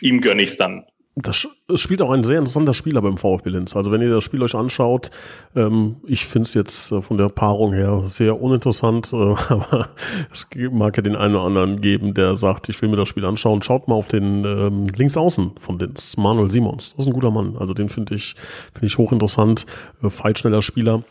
ihm 0.01 0.21
gönne 0.21 0.43
ich 0.43 0.51
es 0.51 0.57
dann. 0.57 0.85
Das, 1.15 1.47
das 1.67 1.81
spielt 1.81 2.01
auch 2.01 2.11
ein 2.11 2.25
sehr 2.25 2.39
interessanter 2.39 2.73
Spieler 2.73 3.03
beim 3.03 3.19
VfB 3.19 3.51
Linz. 3.51 3.77
Also 3.77 3.91
wenn 3.91 4.01
ihr 4.01 4.09
das 4.09 4.25
Spiel 4.25 4.43
euch 4.43 4.55
anschaut, 4.55 5.11
ähm, 5.55 5.97
ich 6.07 6.25
finde 6.25 6.47
es 6.47 6.55
jetzt 6.55 6.91
äh, 6.91 7.03
von 7.03 7.19
der 7.19 7.29
Paarung 7.29 7.75
her 7.75 8.05
sehr 8.07 8.41
uninteressant, 8.41 9.13
äh, 9.13 9.17
aber 9.49 9.89
es 10.31 10.47
mag 10.71 10.97
ja 10.97 11.03
den 11.03 11.17
einen 11.17 11.35
oder 11.35 11.45
anderen 11.45 11.81
geben, 11.83 12.15
der 12.15 12.37
sagt, 12.37 12.71
ich 12.71 12.81
will 12.81 12.89
mir 12.89 12.97
das 12.97 13.09
Spiel 13.09 13.27
anschauen. 13.27 13.63
Schaut 13.63 13.89
mal 13.89 13.97
auf 13.97 14.07
den 14.07 14.45
ähm, 14.45 14.87
Linksaußen 14.87 15.51
von 15.59 15.79
Linz, 15.79 16.17
Manuel 16.17 16.51
Simons. 16.51 16.95
Das 16.97 17.05
ist 17.05 17.11
ein 17.11 17.15
guter 17.15 17.33
Mann. 17.33 17.57
Also 17.59 17.75
den 17.75 17.91
finde 17.91 18.15
ich, 18.15 18.35
finde 18.73 18.87
ich 18.87 18.97
hochinteressant, 18.97 19.67
äh, 20.03 20.09
feitschneller 20.09 20.63
Spieler. 20.63 21.03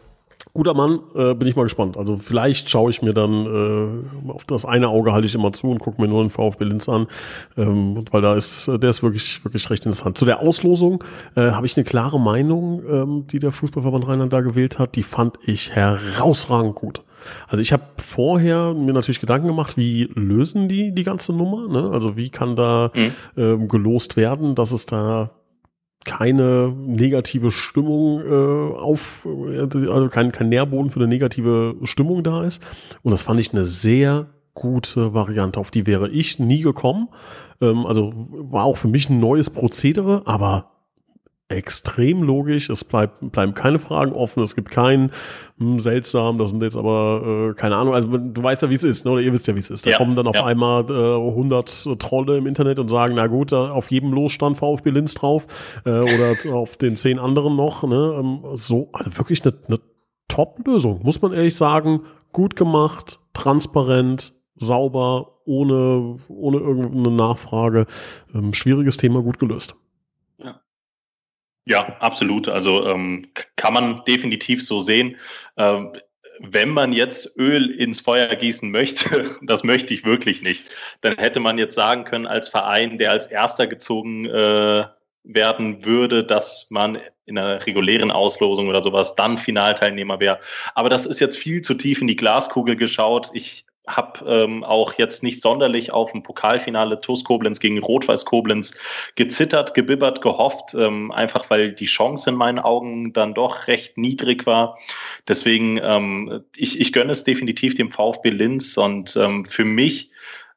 Guter 0.54 0.74
Mann, 0.74 1.00
äh, 1.16 1.34
bin 1.34 1.48
ich 1.48 1.56
mal 1.56 1.64
gespannt. 1.64 1.98
Also 1.98 2.18
vielleicht 2.18 2.70
schaue 2.70 2.90
ich 2.90 3.02
mir 3.02 3.14
dann 3.14 3.46
äh, 4.26 4.32
auf 4.32 4.46
das 4.46 4.66
eine 4.66 4.90
Auge 4.90 5.14
halte 5.14 5.28
ich 5.28 5.36
immer 5.36 5.54
zu 5.54 5.68
und 5.68 5.80
gucke 5.80 6.02
mir 6.02 6.08
nur 6.08 6.24
den 6.24 6.30
VfB 6.30 6.66
Linz 6.66 6.90
an, 6.90 7.08
ähm, 7.58 8.04
weil 8.12 8.22
da 8.22 8.36
ist 8.36 8.68
der 8.68 8.90
ist 8.90 9.04
wirklich 9.04 9.44
wirklich 9.46 9.70
recht 9.70 9.86
interessant. 9.86 10.18
Zu 10.18 10.26
der 10.26 10.40
Auslosung 10.40 11.04
äh, 11.36 11.52
habe 11.52 11.66
ich 11.66 11.78
eine 11.78 11.84
klare 11.84 12.20
Meinung, 12.20 12.84
ähm, 12.90 13.28
die 13.28 13.40
der 13.40 13.52
Fußballverband 13.52 14.08
Rheinland 14.08 14.34
da 14.34 14.42
gewählt 14.42 14.80
hat. 14.80 14.96
Die 14.96 15.04
fand 15.04 15.38
ich 15.46 15.72
herausragend 15.72 16.76
gut. 16.76 17.02
Also 17.48 17.62
ich 17.62 17.72
habe 17.72 17.84
vorher 17.98 18.74
mir 18.74 18.94
natürlich 18.94 19.20
Gedanken 19.20 19.48
gemacht, 19.48 19.78
wie 19.78 20.10
lösen 20.16 20.68
die 20.68 20.92
die 20.92 21.04
ganze 21.04 21.34
Nummer? 21.34 21.68
Ne? 21.68 21.92
Also 21.92 22.18
wie 22.18 22.30
kann 22.30 22.56
da 22.56 22.92
mhm. 22.94 23.12
ähm, 23.38 23.68
gelost 23.68 24.18
werden, 24.18 24.56
dass 24.56 24.72
es 24.72 24.86
da 24.86 25.32
keine 26.06 26.74
negative 26.76 27.52
Stimmung 27.52 28.22
äh, 28.22 28.76
auf, 28.78 29.28
also 29.28 30.10
kein, 30.10 30.32
kein 30.32 30.50
Nährboden 30.50 30.92
für 30.92 31.00
eine 31.00 31.08
negative 31.08 31.76
Stimmung 31.84 32.24
da 32.24 32.44
ist. 32.44 32.62
Und 33.04 33.12
das 33.12 33.22
fand 33.22 33.40
ich 33.40 33.54
eine 33.54 33.66
sehr 33.66 34.28
gute 34.54 35.14
Variante. 35.14 35.60
Auf 35.60 35.72
die 35.72 35.86
wäre 35.86 36.10
ich 36.10 36.40
nie 36.40 36.62
gekommen. 36.62 37.10
Ähm, 37.62 37.86
also 37.86 38.12
war 38.14 38.66
auch 38.66 38.78
für 38.78 38.88
mich 38.88 39.10
ein 39.10 39.20
neues 39.20 39.50
Prozedere, 39.50 40.24
aber 40.26 40.72
extrem 41.52 42.24
logisch. 42.24 42.70
Es 42.70 42.84
bleibt, 42.84 43.32
bleiben 43.32 43.54
keine 43.54 43.80
Fragen 43.80 44.14
offen. 44.14 44.42
Es 44.44 44.56
gibt 44.56 44.72
kein 44.72 45.12
hm, 45.58 45.80
seltsam, 45.80 46.38
das 46.38 46.50
sind 46.50 46.64
jetzt 46.64 46.76
aber, 46.76 47.52
äh, 47.52 47.54
keine 47.54 47.76
Ahnung, 47.76 47.94
also 47.94 48.18
du 48.18 48.44
weißt 48.44 48.64
ja, 48.64 48.70
wie 48.70 48.76
es 48.76 48.84
ist, 48.84 49.06
ne? 49.06 49.12
oder 49.12 49.22
ihr 49.22 49.32
wisst 49.32 49.48
ja, 49.48 49.56
wie 49.56 49.60
es 49.60 49.70
ist. 49.70 49.86
Da 49.86 49.92
ja, 49.92 49.98
kommen 49.98 50.16
dann 50.16 50.28
auf 50.28 50.36
ja. 50.36 50.46
einmal 50.46 50.90
äh, 50.90 51.30
100 51.30 52.00
Trolle 52.00 52.38
im 52.38 52.48
Internet 52.48 52.80
und 52.80 52.88
sagen, 52.88 53.16
na 53.16 53.28
gut, 53.28 53.54
auf 53.54 53.92
jedem 53.92 54.12
Los 54.12 54.32
stand 54.32 54.58
VfB 54.58 54.90
Linz 54.90 55.14
drauf 55.14 55.46
äh, 55.86 55.90
oder 55.90 56.36
auf 56.56 56.78
den 56.78 56.96
zehn 56.96 57.20
anderen 57.20 57.56
noch. 57.56 57.84
Ne? 57.84 58.16
Ähm, 58.20 58.40
so, 58.56 58.90
also 58.94 59.18
wirklich 59.18 59.44
eine, 59.46 59.54
eine 59.68 59.80
Top-Lösung, 60.28 61.02
muss 61.04 61.22
man 61.22 61.34
ehrlich 61.34 61.56
sagen. 61.56 62.02
Gut 62.32 62.56
gemacht, 62.56 63.20
transparent, 63.34 64.34
sauber, 64.56 65.42
ohne, 65.46 66.18
ohne 66.30 66.58
irgendeine 66.58 67.12
Nachfrage. 67.12 67.86
Ähm, 68.34 68.54
schwieriges 68.54 68.98
Thema, 68.98 69.22
gut 69.22 69.40
gelöst. 69.40 69.76
Ja, 71.66 71.96
absolut. 72.00 72.48
Also 72.48 72.88
ähm, 72.88 73.28
kann 73.56 73.74
man 73.74 74.04
definitiv 74.06 74.66
so 74.66 74.80
sehen. 74.80 75.18
Ähm, 75.58 75.94
wenn 76.40 76.70
man 76.70 76.92
jetzt 76.92 77.38
Öl 77.38 77.70
ins 77.70 78.02
Feuer 78.02 78.36
gießen 78.36 78.72
möchte, 78.72 79.38
das 79.44 79.64
möchte 79.64 79.94
ich 79.94 80.06
wirklich 80.06 80.42
nicht, 80.42 80.70
dann 81.02 81.18
hätte 81.18 81.40
man 81.40 81.58
jetzt 81.58 81.76
sagen 81.76 82.04
können, 82.04 82.26
als 82.26 82.50
Verein, 82.50 82.98
der 82.98 83.12
als 83.12 83.28
erster 83.28 83.68
gezogen 83.68 84.26
äh, 84.26 84.86
werden 85.24 85.86
würde, 85.86 86.24
dass 86.24 86.68
man 86.72 86.98
in 87.26 87.38
einer 87.38 87.64
regulären 87.66 88.12
Auslosung 88.12 88.68
oder 88.68 88.82
sowas 88.82 89.16
dann 89.16 89.38
Finalteilnehmer 89.38 90.20
wäre. 90.20 90.40
Aber 90.74 90.90
das 90.90 91.06
ist 91.06 91.20
jetzt 91.20 91.38
viel 91.38 91.62
zu 91.62 91.76
tief 91.76 92.02
in 92.02 92.08
die 92.08 92.16
Glaskugel 92.16 92.76
geschaut. 92.76 93.30
Ich 93.34 93.66
habe 93.88 94.26
ähm, 94.26 94.64
auch 94.64 94.94
jetzt 94.94 95.24
nicht 95.24 95.42
sonderlich 95.42 95.92
auf 95.92 96.14
ein 96.14 96.24
Pokalfinale 96.24 97.00
TuS 97.00 97.24
Koblenz 97.24 97.60
gegen 97.60 97.80
Rot-Weiß 97.80 98.26
Koblenz 98.26 98.76
gezittert, 99.16 99.74
gebibbert, 99.74 100.22
gehofft, 100.22 100.76
ähm, 100.76 101.12
einfach 101.12 101.50
weil 101.50 101.74
die 101.74 101.86
Chance 101.86 102.30
in 102.30 102.36
meinen 102.36 102.60
Augen 102.60 103.12
dann 103.14 103.34
doch 103.34 103.68
recht 103.68 103.98
niedrig 103.98 104.46
war. 104.46 104.78
Deswegen, 105.28 105.80
ähm, 105.82 106.44
ich, 106.56 106.80
ich 106.80 106.94
gönne 106.94 107.12
es 107.12 107.24
definitiv 107.24 107.74
dem 107.76 107.92
VfB 107.92 108.30
Linz 108.30 108.78
und 108.78 109.16
ähm, 109.16 109.46
für 109.46 109.66
mich 109.66 110.12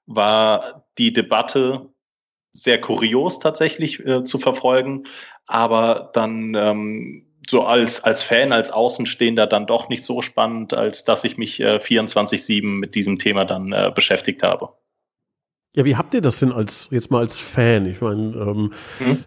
war 0.07 0.85
die 0.99 1.13
Debatte 1.13 1.89
sehr 2.53 2.81
kurios 2.81 3.39
tatsächlich 3.39 4.05
äh, 4.07 4.23
zu 4.23 4.39
verfolgen, 4.39 5.05
aber 5.47 6.11
dann 6.13 6.55
ähm, 6.55 7.24
so 7.51 7.63
als, 7.63 8.03
als 8.03 8.23
Fan, 8.23 8.53
als 8.53 8.71
Außenstehender 8.71 9.47
dann 9.47 9.67
doch 9.67 9.89
nicht 9.89 10.05
so 10.05 10.23
spannend, 10.23 10.75
als 10.75 11.05
dass 11.05 11.25
ich 11.25 11.37
mich 11.37 11.61
äh, 11.61 11.77
24-7 11.77 12.65
mit 12.65 12.95
diesem 12.95 13.19
Thema 13.19 13.45
dann 13.45 13.73
äh, 13.73 13.93
beschäftigt 13.95 14.43
habe. 14.43 14.71
Ja, 15.77 15.85
wie 15.85 15.97
habt 15.97 16.15
ihr 16.15 16.21
das 16.21 16.39
denn 16.39 16.53
als 16.53 16.89
jetzt 16.93 17.11
mal 17.11 17.19
als 17.19 17.41
Fan? 17.41 17.87
Ich 17.87 18.01
meine, 18.01 18.37
ähm, 18.37 18.71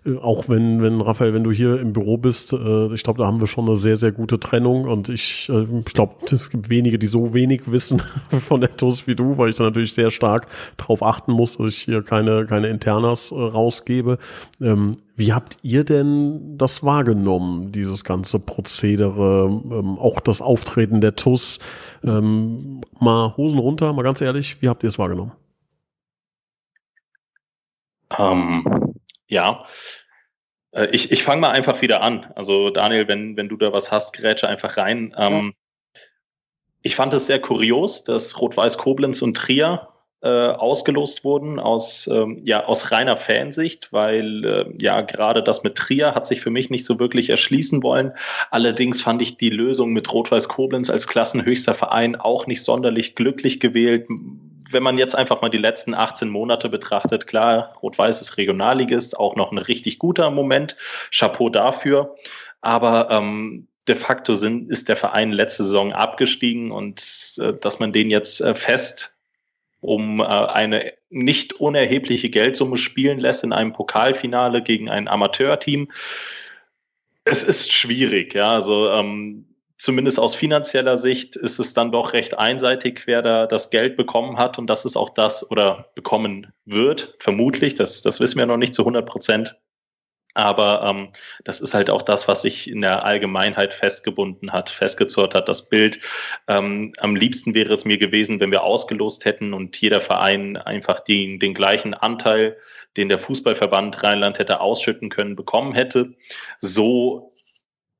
mhm. 0.06 0.20
auch 0.20 0.48
wenn, 0.48 0.82
wenn, 0.82 1.02
Raphael, 1.02 1.34
wenn 1.34 1.44
du 1.44 1.52
hier 1.52 1.78
im 1.78 1.92
Büro 1.92 2.16
bist, 2.16 2.54
äh, 2.54 2.94
ich 2.94 3.04
glaube, 3.04 3.20
da 3.20 3.28
haben 3.28 3.42
wir 3.42 3.48
schon 3.48 3.68
eine 3.68 3.76
sehr, 3.76 3.98
sehr 3.98 4.14
gute 4.14 4.40
Trennung 4.40 4.86
und 4.86 5.10
ich, 5.10 5.50
äh, 5.50 5.66
ich 5.86 5.94
glaube, 5.94 6.14
es 6.32 6.50
gibt 6.50 6.70
wenige, 6.70 7.00
die 7.00 7.08
so 7.08 7.34
wenig 7.34 7.64
wissen 7.70 8.02
von 8.48 8.62
der 8.62 8.78
TUS 8.78 9.08
wie 9.08 9.16
du, 9.16 9.38
weil 9.38 9.50
ich 9.50 9.56
da 9.56 9.66
natürlich 9.66 9.94
sehr 9.94 10.10
stark 10.10 10.48
drauf 10.78 11.04
achten 11.04 11.34
muss, 11.34 11.58
dass 11.58 11.68
ich 11.68 11.80
hier 11.80 12.02
keine, 12.02 12.46
keine 12.46 12.70
Internas 12.70 13.32
äh, 13.32 13.36
rausgebe. 13.36 14.18
Ähm, 14.62 14.94
wie 15.18 15.34
habt 15.34 15.58
ihr 15.64 15.84
denn 15.84 16.58
das 16.58 16.82
wahrgenommen, 16.82 17.74
dieses 17.74 18.06
ganze 18.06 18.40
Prozedere, 18.40 19.48
ähm, 19.70 20.00
auch 20.00 20.22
das 20.22 20.42
Auftreten 20.42 21.02
der 21.02 21.18
TUS? 21.18 21.60
Ähm, 22.06 22.80
mal 23.02 23.36
Hosen 23.36 23.60
runter, 23.60 23.92
mal 23.92 24.04
ganz 24.04 24.22
ehrlich, 24.22 24.62
wie 24.62 24.70
habt 24.70 24.84
ihr 24.84 24.88
es 24.88 24.98
wahrgenommen? 24.98 25.34
Ähm, 28.18 28.96
ja, 29.28 29.66
äh, 30.72 30.88
ich, 30.92 31.12
ich 31.12 31.24
fange 31.24 31.42
mal 31.42 31.52
einfach 31.52 31.82
wieder 31.82 32.02
an. 32.02 32.32
Also 32.36 32.70
Daniel, 32.70 33.08
wenn, 33.08 33.38
wenn 33.38 33.50
du 33.50 33.58
da 33.58 33.74
was 33.74 33.92
hast, 33.92 34.14
grätsche 34.14 34.48
einfach 34.48 34.78
rein. 34.78 35.14
Ähm, 35.18 35.54
ich 36.82 36.96
fand 36.96 37.14
es 37.14 37.26
sehr 37.26 37.42
kurios, 37.42 38.04
dass 38.04 38.40
Rot-Weiß 38.40 38.78
Koblenz 38.78 39.22
und 39.22 39.36
Trier 39.36 39.90
äh, 40.22 40.30
ausgelost 40.30 41.24
wurden 41.24 41.60
aus, 41.60 42.08
ähm, 42.08 42.42
ja, 42.44 42.66
aus 42.66 42.92
reiner 42.92 43.18
Fansicht, 43.18 43.94
weil 43.94 44.46
äh, 44.46 44.66
ja 44.80 45.02
gerade 45.02 45.44
das 45.44 45.64
mit 45.64 45.76
Trier 45.76 46.16
hat 46.16 46.26
sich 46.26 46.42
für 46.42 46.50
mich 46.50 46.70
nicht 46.70 46.86
so 46.86 46.98
wirklich 46.98 47.30
erschließen 47.30 47.84
wollen. 47.84 48.14
Allerdings 48.50 49.02
fand 49.02 49.22
ich 49.22 49.38
die 49.38 49.50
Lösung 49.50 49.92
mit 49.94 50.12
Rot-Weiß 50.12 50.48
Koblenz 50.48 50.90
als 50.90 51.08
klassenhöchster 51.08 51.74
Verein 51.74 52.16
auch 52.16 52.48
nicht 52.48 52.64
sonderlich 52.64 53.16
glücklich 53.16 53.60
gewählt 53.60 54.08
wenn 54.72 54.84
man 54.84 54.98
jetzt 54.98 55.16
einfach 55.16 55.42
mal 55.42 55.50
die 55.50 55.58
letzten 55.58 55.94
18 55.94 56.30
Monate 56.30 56.70
betrachtet, 56.70 57.28
klar, 57.28 57.74
Rot-Weiß 57.82 58.22
ist 58.22 58.38
Regionalligist, 58.38 59.20
auch 59.20 59.36
noch 59.36 59.52
ein 59.52 59.58
richtig 59.58 60.00
guter 60.00 60.32
Moment. 60.32 60.76
Chapeau 61.12 61.50
dafür. 61.50 62.16
Aber 62.62 63.10
ähm, 63.12 63.68
de 63.88 63.96
facto 63.96 64.34
sind, 64.34 64.70
ist 64.70 64.90
der 64.90 64.96
Verein 64.96 65.32
letzte 65.32 65.64
Saison 65.64 65.94
abgestiegen 65.94 66.72
und 66.72 67.02
äh, 67.40 67.54
dass 67.54 67.80
man 67.80 67.94
den 67.94 68.10
jetzt 68.10 68.42
äh, 68.42 68.56
fest 68.56 69.18
um 69.80 70.20
äh, 70.20 70.24
eine 70.24 70.94
nicht 71.10 71.54
unerhebliche 71.54 72.30
Geldsumme 72.30 72.78
spielen 72.78 73.20
lässt 73.20 73.44
in 73.44 73.54
einem 73.54 73.74
Pokalfinale 73.74 74.62
gegen 74.62 74.90
ein 74.90 75.08
Amateurteam. 75.08 75.90
Es 77.24 77.44
ist 77.44 77.72
schwierig, 77.72 78.34
ja. 78.34 78.52
Also 78.52 78.90
ähm, 78.90 79.46
zumindest 79.78 80.20
aus 80.20 80.36
finanzieller 80.36 80.98
Sicht 80.98 81.36
ist 81.36 81.60
es 81.60 81.74
dann 81.74 81.92
doch 81.92 82.14
recht 82.14 82.38
einseitig, 82.38 83.04
wer 83.06 83.22
da 83.22 83.46
das 83.46 83.70
Geld 83.70 83.96
bekommen 83.96 84.38
hat 84.38 84.58
und 84.58 84.68
das 84.68 84.86
ist 84.86 84.98
auch 84.98 85.10
das 85.10 85.50
oder 85.50 85.92
bekommen 85.96 86.54
wird, 86.66 87.16
vermutlich. 87.20 87.76
Das, 87.76 88.02
das 88.02 88.20
wissen 88.20 88.40
wir 88.40 88.46
noch 88.46 88.58
nicht 88.58 88.74
zu 88.74 88.82
100 88.82 89.06
Prozent. 89.06 89.56
Aber 90.38 90.86
ähm, 90.88 91.10
das 91.46 91.62
ist 91.62 91.74
halt 91.74 91.90
auch 91.90 92.04
das, 92.04 92.28
was 92.28 92.44
sich 92.44 92.70
in 92.70 92.82
der 92.82 93.04
Allgemeinheit 93.04 93.74
festgebunden 93.74 94.54
hat, 94.54 94.70
festgezurrt 94.70 95.34
hat, 95.34 95.50
das 95.50 95.68
Bild. 95.68 96.00
Ähm, 96.48 96.94
am 97.00 97.16
liebsten 97.16 97.56
wäre 97.56 97.74
es 97.74 97.86
mir 97.86 97.98
gewesen, 97.98 98.40
wenn 98.40 98.52
wir 98.52 98.62
ausgelost 98.62 99.26
hätten 99.26 99.56
und 99.56 99.82
jeder 99.82 100.00
Verein 100.00 100.56
einfach 100.56 101.00
den, 101.00 101.40
den 101.40 101.56
gleichen 101.56 101.96
Anteil, 101.96 102.56
den 102.98 103.10
der 103.10 103.18
Fußballverband 103.18 104.04
Rheinland 104.04 104.38
hätte 104.38 104.60
ausschütten 104.60 105.10
können, 105.10 105.36
bekommen 105.36 105.74
hätte. 105.74 106.14
So 106.60 107.32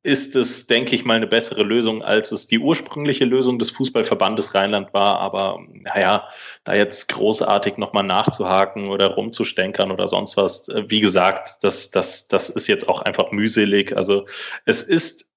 ist 0.04 0.36
es, 0.36 0.68
denke 0.68 0.96
ich 0.96 1.04
mal, 1.04 1.16
eine 1.16 1.28
bessere 1.28 1.64
Lösung, 1.64 2.02
als 2.02 2.32
es 2.32 2.48
die 2.48 2.60
ursprüngliche 2.60 3.26
Lösung 3.26 3.60
des 3.60 3.72
Fußballverbandes 3.72 4.56
Rheinland 4.56 4.94
war. 4.94 5.20
Aber 5.20 5.60
naja, 5.72 6.30
da 6.64 6.76
jetzt 6.76 7.10
großartig 7.10 7.78
nochmal 7.78 8.04
nachzuhaken 8.04 8.88
oder 8.88 9.08
rumzustänkern 9.08 9.92
oder 9.92 10.08
sonst 10.08 10.38
was, 10.38 10.70
wie 10.88 11.02
gesagt, 11.02 11.64
das, 11.64 11.92
das, 11.92 12.28
das 12.28 12.50
ist 12.50 12.68
jetzt 12.68 12.88
auch 12.88 13.02
einfach 13.02 13.32
mühselig. 13.32 13.98
Also 13.98 14.26
es 14.66 14.82
ist 14.82 15.30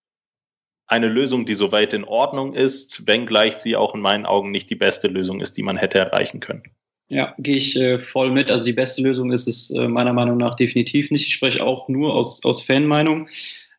eine 0.86 1.08
Lösung, 1.08 1.46
die 1.46 1.54
soweit 1.54 1.92
in 1.92 2.04
Ordnung 2.04 2.52
ist, 2.52 3.06
wenngleich 3.06 3.56
sie 3.56 3.76
auch 3.76 3.94
in 3.94 4.00
meinen 4.00 4.26
Augen 4.26 4.50
nicht 4.50 4.70
die 4.70 4.76
beste 4.76 5.08
Lösung 5.08 5.40
ist, 5.40 5.56
die 5.56 5.62
man 5.62 5.76
hätte 5.76 5.98
erreichen 5.98 6.40
können. 6.40 6.64
Ja, 7.08 7.34
gehe 7.38 7.56
ich 7.56 7.76
äh, 7.76 7.98
voll 7.98 8.30
mit. 8.30 8.50
Also 8.52 8.66
die 8.66 8.72
beste 8.72 9.02
Lösung 9.02 9.32
ist 9.32 9.48
es 9.48 9.70
äh, 9.70 9.88
meiner 9.88 10.12
Meinung 10.12 10.36
nach 10.36 10.54
definitiv 10.54 11.10
nicht. 11.10 11.26
Ich 11.26 11.32
spreche 11.32 11.64
auch 11.64 11.88
nur 11.88 12.14
aus, 12.14 12.44
aus 12.44 12.62
Fanmeinung. 12.62 13.28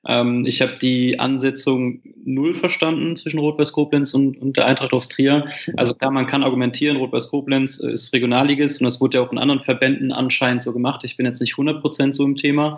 Ähm, 0.08 0.46
ich 0.46 0.62
habe 0.62 0.78
die 0.82 1.20
Ansetzung 1.20 2.02
null 2.24 2.56
verstanden 2.56 3.16
zwischen 3.16 3.40
Rot-Weiß 3.40 3.72
Koblenz 3.72 4.14
und, 4.14 4.38
und 4.38 4.58
der 4.58 4.66
Eintracht 4.66 4.94
aus 4.94 5.10
Trier. 5.10 5.46
Also 5.78 5.94
klar, 5.94 6.12
man 6.12 6.28
kann 6.28 6.44
argumentieren, 6.44 6.98
Rot-Weiß 6.98 7.30
Koblenz 7.30 7.78
ist 7.78 8.14
Regionalligist 8.14 8.82
und 8.82 8.86
das 8.86 9.00
wurde 9.00 9.18
ja 9.18 9.24
auch 9.24 9.32
in 9.32 9.38
anderen 9.38 9.64
Verbänden 9.64 10.12
anscheinend 10.12 10.64
so 10.64 10.74
gemacht. 10.74 11.02
Ich 11.04 11.18
bin 11.18 11.26
jetzt 11.26 11.42
nicht 11.42 11.54
100% 11.54 12.14
so 12.14 12.24
im 12.24 12.36
Thema. 12.36 12.78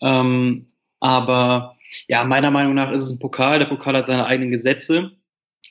Ähm, 0.00 0.66
aber 1.00 1.76
ja, 2.08 2.24
meiner 2.24 2.50
Meinung 2.50 2.74
nach 2.74 2.90
ist 2.90 3.02
es 3.02 3.10
ein 3.10 3.18
Pokal. 3.18 3.58
Der 3.58 3.66
Pokal 3.66 3.96
hat 3.96 4.06
seine 4.06 4.26
eigenen 4.26 4.50
Gesetze 4.50 5.12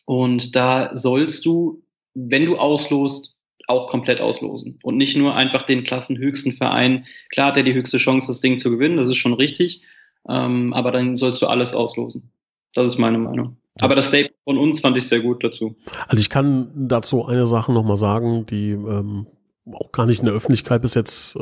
und 0.05 0.55
da 0.55 0.91
sollst 0.95 1.45
du, 1.45 1.83
wenn 2.13 2.45
du 2.45 2.57
auslost, 2.57 3.35
auch 3.67 3.89
komplett 3.89 4.19
auslosen 4.19 4.77
und 4.83 4.97
nicht 4.97 5.15
nur 5.15 5.35
einfach 5.35 5.63
den 5.63 5.83
klassenhöchsten 5.83 6.53
Verein. 6.53 7.05
Klar 7.29 7.47
hat 7.47 7.57
er 7.57 7.63
die 7.63 7.73
höchste 7.73 7.97
Chance, 7.97 8.27
das 8.27 8.41
Ding 8.41 8.57
zu 8.57 8.69
gewinnen, 8.69 8.97
das 8.97 9.07
ist 9.07 9.17
schon 9.17 9.33
richtig, 9.33 9.83
ähm, 10.29 10.73
aber 10.73 10.91
dann 10.91 11.15
sollst 11.15 11.41
du 11.41 11.47
alles 11.47 11.73
auslosen. 11.73 12.31
Das 12.73 12.87
ist 12.87 12.97
meine 12.97 13.17
Meinung. 13.17 13.57
Aber 13.79 13.95
das 13.95 14.07
Statement 14.07 14.35
von 14.43 14.57
uns 14.57 14.79
fand 14.81 14.97
ich 14.97 15.07
sehr 15.07 15.21
gut 15.21 15.43
dazu. 15.43 15.75
Also 16.07 16.21
ich 16.21 16.29
kann 16.29 16.69
dazu 16.75 17.25
eine 17.25 17.47
Sache 17.47 17.71
nochmal 17.71 17.97
sagen, 17.97 18.45
die 18.45 18.71
ähm, 18.71 19.27
auch 19.71 19.91
gar 19.91 20.07
nicht 20.07 20.19
in 20.19 20.25
der 20.25 20.33
Öffentlichkeit 20.33 20.81
bis 20.81 20.95
jetzt 20.95 21.35
äh, 21.35 21.39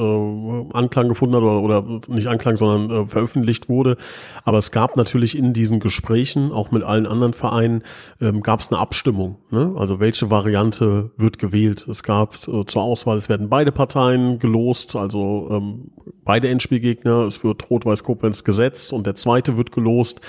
Anklang 0.73 1.07
gefunden 1.07 1.35
hat 1.35 1.41
oder, 1.41 1.61
oder 1.61 1.99
nicht 2.09 2.27
Anklang, 2.27 2.57
sondern 2.57 3.03
äh, 3.03 3.05
veröffentlicht 3.05 3.69
wurde. 3.69 3.95
Aber 4.43 4.57
es 4.57 4.71
gab 4.71 4.97
natürlich 4.97 5.37
in 5.37 5.53
diesen 5.53 5.79
Gesprächen, 5.79 6.51
auch 6.51 6.71
mit 6.71 6.83
allen 6.83 7.07
anderen 7.07 7.31
Vereinen, 7.31 7.83
ähm, 8.19 8.41
gab 8.43 8.59
es 8.59 8.71
eine 8.71 8.79
Abstimmung. 8.79 9.37
Ne? 9.51 9.73
Also 9.77 10.01
welche 10.01 10.29
Variante 10.29 11.11
wird 11.15 11.39
gewählt? 11.39 11.87
Es 11.87 12.03
gab 12.03 12.35
äh, 12.47 12.65
zur 12.65 12.81
Auswahl, 12.81 13.15
es 13.17 13.29
werden 13.29 13.47
beide 13.47 13.71
Parteien 13.71 14.37
gelost, 14.37 14.97
also 14.97 15.47
ähm, 15.51 15.91
beide 16.25 16.49
Endspielgegner. 16.49 17.21
Es 17.25 17.41
wird 17.45 17.69
Rot-Weiß-Koblenz 17.69 18.43
gesetzt 18.43 18.91
und 18.91 19.07
der 19.07 19.15
zweite 19.15 19.55
wird 19.55 19.71
gelost. 19.71 20.19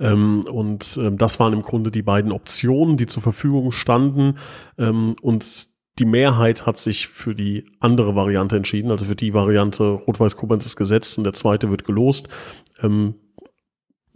Ähm, 0.00 0.44
und 0.50 0.98
ähm, 1.00 1.16
das 1.16 1.38
waren 1.38 1.52
im 1.52 1.62
Grunde 1.62 1.92
die 1.92 2.02
beiden 2.02 2.32
Optionen, 2.32 2.96
die 2.96 3.06
zur 3.06 3.22
Verfügung 3.22 3.70
standen. 3.70 4.38
Ähm, 4.78 5.14
und 5.22 5.75
die 5.98 6.04
Mehrheit 6.04 6.66
hat 6.66 6.76
sich 6.76 7.08
für 7.08 7.34
die 7.34 7.64
andere 7.80 8.14
Variante 8.14 8.56
entschieden, 8.56 8.90
also 8.90 9.06
für 9.06 9.16
die 9.16 9.32
Variante 9.32 9.84
Rot-Weiß-Koblenz 9.84 10.66
ist 10.66 10.76
gesetzt 10.76 11.16
und 11.18 11.24
der 11.24 11.32
zweite 11.32 11.70
wird 11.70 11.84
gelost. 11.84 12.28
Ähm, 12.82 13.14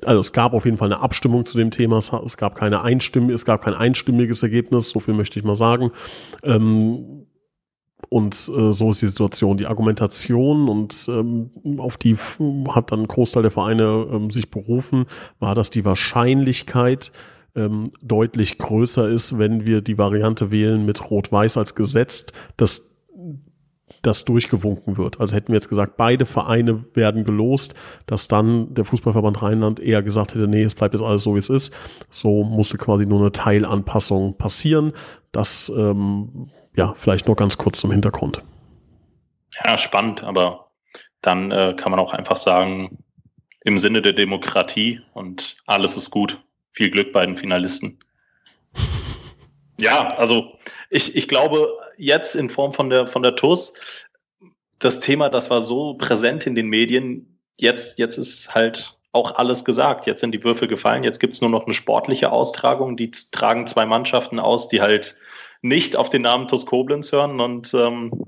also 0.04 0.20
es 0.20 0.32
gab 0.32 0.52
auf 0.54 0.64
jeden 0.64 0.76
Fall 0.76 0.92
eine 0.92 1.02
Abstimmung 1.02 1.44
zu 1.44 1.56
dem 1.56 1.70
Thema. 1.70 1.98
Es 1.98 2.36
gab 2.36 2.54
keine 2.54 2.82
Einstimmung, 2.82 3.30
es 3.30 3.44
gab 3.44 3.62
kein 3.62 3.74
einstimmiges 3.74 4.42
Ergebnis, 4.42 4.90
so 4.90 5.00
viel 5.00 5.14
möchte 5.14 5.38
ich 5.38 5.44
mal 5.44 5.56
sagen. 5.56 5.90
Ähm, 6.42 7.26
und 8.08 8.34
äh, 8.34 8.72
so 8.72 8.90
ist 8.90 9.02
die 9.02 9.06
Situation. 9.06 9.56
Die 9.56 9.66
Argumentation 9.66 10.68
und 10.68 11.06
ähm, 11.08 11.50
auf 11.78 11.96
die 11.96 12.16
hat 12.68 12.92
dann 12.92 13.00
ein 13.00 13.08
Großteil 13.08 13.42
der 13.42 13.52
Vereine 13.52 14.06
ähm, 14.10 14.30
sich 14.30 14.50
berufen, 14.50 15.04
war, 15.38 15.54
dass 15.54 15.70
die 15.70 15.84
Wahrscheinlichkeit, 15.84 17.12
ähm, 17.54 17.92
deutlich 18.02 18.58
größer 18.58 19.08
ist, 19.08 19.38
wenn 19.38 19.66
wir 19.66 19.80
die 19.80 19.98
Variante 19.98 20.50
wählen 20.52 20.84
mit 20.84 21.10
Rot-Weiß 21.10 21.56
als 21.56 21.74
gesetzt, 21.74 22.32
dass 22.56 22.90
das 24.02 24.24
durchgewunken 24.24 24.96
wird. 24.96 25.20
Also 25.20 25.34
hätten 25.34 25.48
wir 25.48 25.56
jetzt 25.56 25.68
gesagt, 25.68 25.96
beide 25.96 26.24
Vereine 26.24 26.84
werden 26.94 27.24
gelost, 27.24 27.74
dass 28.06 28.28
dann 28.28 28.72
der 28.74 28.84
Fußballverband 28.84 29.42
Rheinland 29.42 29.80
eher 29.80 30.02
gesagt 30.02 30.34
hätte, 30.34 30.48
nee, 30.48 30.62
es 30.62 30.74
bleibt 30.74 30.94
jetzt 30.94 31.02
alles 31.02 31.22
so, 31.22 31.34
wie 31.34 31.38
es 31.38 31.50
ist. 31.50 31.74
So 32.08 32.44
musste 32.44 32.78
quasi 32.78 33.04
nur 33.04 33.20
eine 33.20 33.32
Teilanpassung 33.32 34.36
passieren. 34.38 34.92
Das, 35.32 35.70
ähm, 35.76 36.50
ja, 36.74 36.94
vielleicht 36.94 37.26
nur 37.26 37.36
ganz 37.36 37.58
kurz 37.58 37.80
zum 37.80 37.90
Hintergrund. 37.90 38.42
Ja, 39.64 39.76
spannend, 39.76 40.22
aber 40.22 40.70
dann 41.20 41.50
äh, 41.50 41.74
kann 41.76 41.90
man 41.90 42.00
auch 42.00 42.12
einfach 42.12 42.36
sagen, 42.36 42.98
im 43.62 43.76
Sinne 43.76 44.00
der 44.00 44.14
Demokratie 44.14 45.00
und 45.12 45.56
alles 45.66 45.96
ist 45.96 46.10
gut. 46.10 46.40
Viel 46.72 46.90
Glück 46.90 47.12
bei 47.12 47.24
den 47.26 47.36
Finalisten. 47.36 47.98
ja, 49.78 50.08
also 50.16 50.56
ich, 50.88 51.16
ich 51.16 51.28
glaube, 51.28 51.68
jetzt 51.96 52.34
in 52.36 52.50
Form 52.50 52.72
von 52.72 52.90
der, 52.90 53.06
von 53.06 53.22
der 53.22 53.36
TUS, 53.36 53.72
das 54.78 55.00
Thema, 55.00 55.28
das 55.28 55.50
war 55.50 55.60
so 55.60 55.94
präsent 55.94 56.46
in 56.46 56.54
den 56.54 56.68
Medien, 56.68 57.38
jetzt, 57.58 57.98
jetzt 57.98 58.16
ist 58.16 58.54
halt 58.54 58.96
auch 59.12 59.34
alles 59.34 59.64
gesagt. 59.64 60.06
Jetzt 60.06 60.20
sind 60.20 60.32
die 60.32 60.42
Würfel 60.42 60.68
gefallen, 60.68 61.04
jetzt 61.04 61.18
gibt 61.18 61.34
es 61.34 61.40
nur 61.40 61.50
noch 61.50 61.64
eine 61.64 61.74
sportliche 61.74 62.32
Austragung, 62.32 62.96
die 62.96 63.10
tragen 63.10 63.66
zwei 63.66 63.86
Mannschaften 63.86 64.38
aus, 64.38 64.68
die 64.68 64.80
halt 64.80 65.16
nicht 65.62 65.96
auf 65.96 66.08
den 66.08 66.22
Namen 66.22 66.48
TUS 66.48 66.66
Koblenz 66.66 67.12
hören 67.12 67.40
und 67.40 67.74
ähm, 67.74 68.26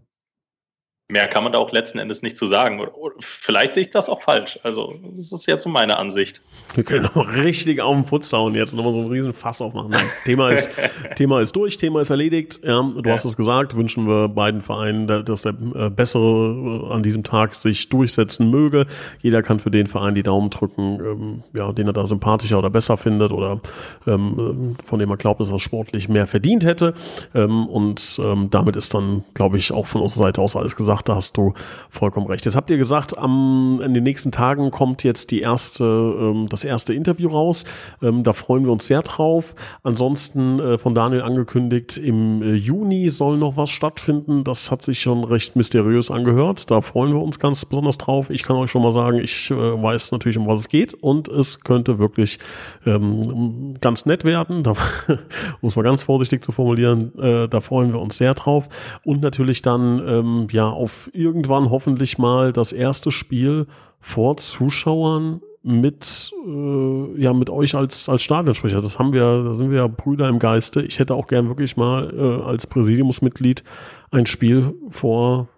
mehr 1.12 1.29
kann 1.29 1.44
man 1.44 1.53
da 1.53 1.59
auch 1.59 1.70
letzten 1.72 1.98
Endes 1.98 2.22
nicht 2.22 2.37
zu 2.37 2.46
sagen. 2.46 2.81
Oder, 2.81 2.96
oder, 2.96 3.14
vielleicht 3.20 3.75
sehe 3.75 3.83
ich 3.83 3.90
das 3.90 4.09
auch 4.09 4.22
falsch. 4.22 4.59
Also, 4.62 4.94
das 5.14 5.31
ist 5.31 5.46
jetzt 5.46 5.62
so 5.62 5.68
meine 5.68 5.98
Ansicht. 5.98 6.40
Wir 6.75 6.85
können 6.85 7.07
auch 7.14 7.29
richtig 7.29 7.81
auf 7.81 7.94
den 7.94 8.05
Putz 8.05 8.33
hauen 8.33 8.55
jetzt 8.55 8.72
nochmal 8.72 8.94
so 8.94 9.01
einen 9.01 9.11
riesen 9.11 9.35
Fass 9.35 9.61
aufmachen. 9.61 9.94
Thema 10.25 10.48
ist, 10.48 10.70
Thema 11.16 11.40
ist 11.40 11.55
durch, 11.55 11.77
Thema 11.77 12.01
ist 12.01 12.11
erledigt. 12.11 12.61
Ja, 12.64 12.83
du 12.83 13.03
ja. 13.05 13.12
hast 13.12 13.25
es 13.25 13.37
gesagt, 13.37 13.77
wünschen 13.77 14.09
wir 14.09 14.29
beiden 14.29 14.62
Vereinen, 14.62 15.07
dass 15.07 15.42
der 15.42 15.55
äh, 15.75 15.90
Bessere 15.90 16.88
äh, 16.90 16.94
an 16.94 17.03
diesem 17.03 17.22
Tag 17.22 17.55
sich 17.55 17.90
durchsetzen 17.90 18.51
möge. 18.51 18.87
Jeder 19.20 19.42
kann 19.42 19.61
für 19.61 19.70
den 19.70 19.87
Verein 19.87 20.14
die 20.14 20.22
Daumen 20.22 20.48
drücken, 20.48 20.98
ähm, 21.01 21.42
ja, 21.55 21.72
den 21.72 21.87
er 21.87 21.92
da 21.92 22.07
sympathischer 22.07 22.59
oder 22.59 22.70
besser 22.70 22.96
findet 22.96 23.33
oder 23.33 23.61
ähm, 24.07 24.77
von 24.83 24.98
dem 24.98 25.11
er 25.11 25.16
glaubt, 25.18 25.40
dass 25.40 25.51
er 25.51 25.59
sportlich 25.59 26.09
mehr 26.09 26.27
verdient 26.27 26.64
hätte. 26.64 26.94
Ähm, 27.35 27.66
und 27.66 28.18
ähm, 28.25 28.48
damit 28.51 28.77
ist 28.77 28.94
dann, 28.94 29.25
glaube 29.35 29.59
ich, 29.59 29.72
auch 29.72 29.87
von 29.87 30.01
unserer 30.01 30.25
Seite 30.25 30.40
aus 30.40 30.57
alles 30.57 30.75
gesagt. 30.75 31.01
Da 31.08 31.16
hast 31.16 31.36
du 31.36 31.54
vollkommen 31.90 32.26
recht. 32.26 32.44
Jetzt 32.44 32.56
habt 32.56 32.70
ihr 32.70 32.78
gesagt, 32.78 33.16
am, 33.18 33.80
in 33.84 33.94
den 33.94 34.04
nächsten 34.04 34.32
Tagen 34.32 34.70
kommt 34.70 35.04
jetzt 35.04 35.30
die 35.30 35.40
erste, 35.40 35.84
ähm, 35.84 36.48
das 36.48 36.64
erste 36.64 36.94
Interview 36.94 37.28
raus. 37.30 37.64
Ähm, 38.02 38.22
da 38.22 38.32
freuen 38.32 38.64
wir 38.64 38.72
uns 38.72 38.86
sehr 38.86 39.02
drauf. 39.02 39.54
Ansonsten 39.82 40.60
äh, 40.60 40.78
von 40.78 40.94
Daniel 40.94 41.22
angekündigt, 41.22 41.96
im 41.96 42.42
äh, 42.42 42.54
Juni 42.54 43.10
soll 43.10 43.38
noch 43.38 43.56
was 43.56 43.70
stattfinden. 43.70 44.44
Das 44.44 44.70
hat 44.70 44.82
sich 44.82 45.00
schon 45.00 45.24
recht 45.24 45.56
mysteriös 45.56 46.10
angehört. 46.10 46.70
Da 46.70 46.80
freuen 46.80 47.12
wir 47.12 47.20
uns 47.20 47.38
ganz 47.38 47.64
besonders 47.64 47.98
drauf. 47.98 48.30
Ich 48.30 48.42
kann 48.42 48.56
euch 48.56 48.70
schon 48.70 48.82
mal 48.82 48.92
sagen, 48.92 49.18
ich 49.18 49.50
äh, 49.50 49.54
weiß 49.54 50.12
natürlich, 50.12 50.38
um 50.38 50.46
was 50.46 50.60
es 50.60 50.68
geht 50.68 50.94
und 50.94 51.28
es 51.28 51.60
könnte 51.60 51.98
wirklich 51.98 52.38
ähm, 52.86 53.74
ganz 53.80 54.06
nett 54.06 54.24
werden. 54.24 54.62
Da 54.62 54.74
muss 55.60 55.76
man 55.76 55.84
ganz 55.84 56.02
vorsichtig 56.02 56.44
zu 56.44 56.52
formulieren. 56.52 57.18
Äh, 57.18 57.48
da 57.48 57.60
freuen 57.60 57.92
wir 57.92 58.00
uns 58.00 58.18
sehr 58.18 58.34
drauf. 58.34 58.68
Und 59.04 59.22
natürlich 59.22 59.62
dann 59.62 60.02
ähm, 60.06 60.46
ja 60.50 60.68
auf 60.68 60.91
irgendwann 61.12 61.70
hoffentlich 61.70 62.18
mal 62.18 62.52
das 62.52 62.72
erste 62.72 63.11
Spiel 63.11 63.66
vor 64.00 64.37
Zuschauern 64.37 65.40
mit 65.62 66.33
äh, 66.44 67.20
ja 67.20 67.33
mit 67.33 67.48
euch 67.48 67.74
als 67.74 68.09
als 68.09 68.22
Stadionsprecher. 68.22 68.81
Das 68.81 68.98
haben 68.98 69.12
wir, 69.12 69.44
da 69.44 69.55
sind 69.55 69.70
wir 69.70 69.78
ja 69.78 69.87
Brüder 69.87 70.28
im 70.28 70.38
Geiste. 70.38 70.83
Ich 70.83 70.98
hätte 70.98 71.14
auch 71.14 71.28
gern 71.28 71.48
wirklich 71.48 71.76
mal 71.76 72.12
äh, 72.12 72.44
als 72.44 72.66
Präsidiumsmitglied 72.66 73.62
ein 74.11 74.26
Spiel 74.26 74.74
vor 74.88 75.48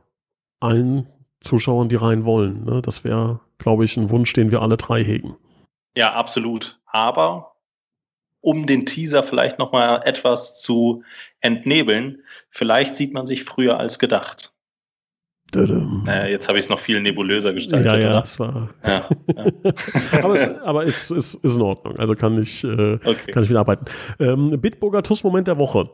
allen 0.61 1.07
Zuschauern, 1.40 1.88
die 1.88 1.97
rein 1.97 2.25
wollen. 2.25 2.64
Ne? 2.64 2.83
Das 2.83 3.05
wäre, 3.05 3.40
glaube 3.59 3.85
ich, 3.85 3.97
ein 3.97 4.11
Wunsch, 4.11 4.33
den 4.33 4.51
wir 4.51 4.62
alle 4.62 4.77
drei 4.77 5.05
hegen. 5.05 5.37
Ja, 5.97 6.14
absolut. 6.14 6.81
Aber 6.87 7.57
um 8.40 8.66
den 8.66 8.87
Teaser 8.87 9.23
vielleicht 9.23 9.59
noch 9.59 9.73
mal 9.73 10.03
etwas 10.05 10.61
zu 10.61 11.03
entnebeln, 11.40 12.23
vielleicht 12.51 12.97
sieht 12.97 13.14
man 13.14 13.27
sich 13.27 13.44
früher 13.44 13.79
als 13.79 13.99
gedacht. 13.99 14.54
Naja, 15.57 16.27
jetzt 16.27 16.49
habe 16.49 16.59
ich 16.59 16.64
es 16.64 16.71
noch 16.71 16.79
viel 16.79 17.01
nebulöser 17.01 17.53
gestaltet. 17.53 17.93
Ja, 17.93 17.99
ja, 17.99 18.21
es 18.21 18.38
war. 18.38 18.71
Ja, 18.87 19.09
ja. 19.37 19.45
aber 20.23 20.35
es 20.35 20.49
aber 20.62 20.85
ist, 20.85 21.11
ist, 21.11 21.35
ist 21.35 21.57
in 21.57 21.62
Ordnung. 21.62 21.97
Also 21.97 22.14
kann 22.14 22.40
ich, 22.40 22.64
äh, 22.64 22.95
okay. 23.05 23.33
kann 23.33 23.43
ich 23.43 23.51
wieder 23.51 23.61
arbeiten. 23.61 23.87
Ähm, 24.19 24.61
Bitburger 24.61 25.03
TUS-Moment 25.03 25.49
der 25.49 25.59
Woche. 25.59 25.90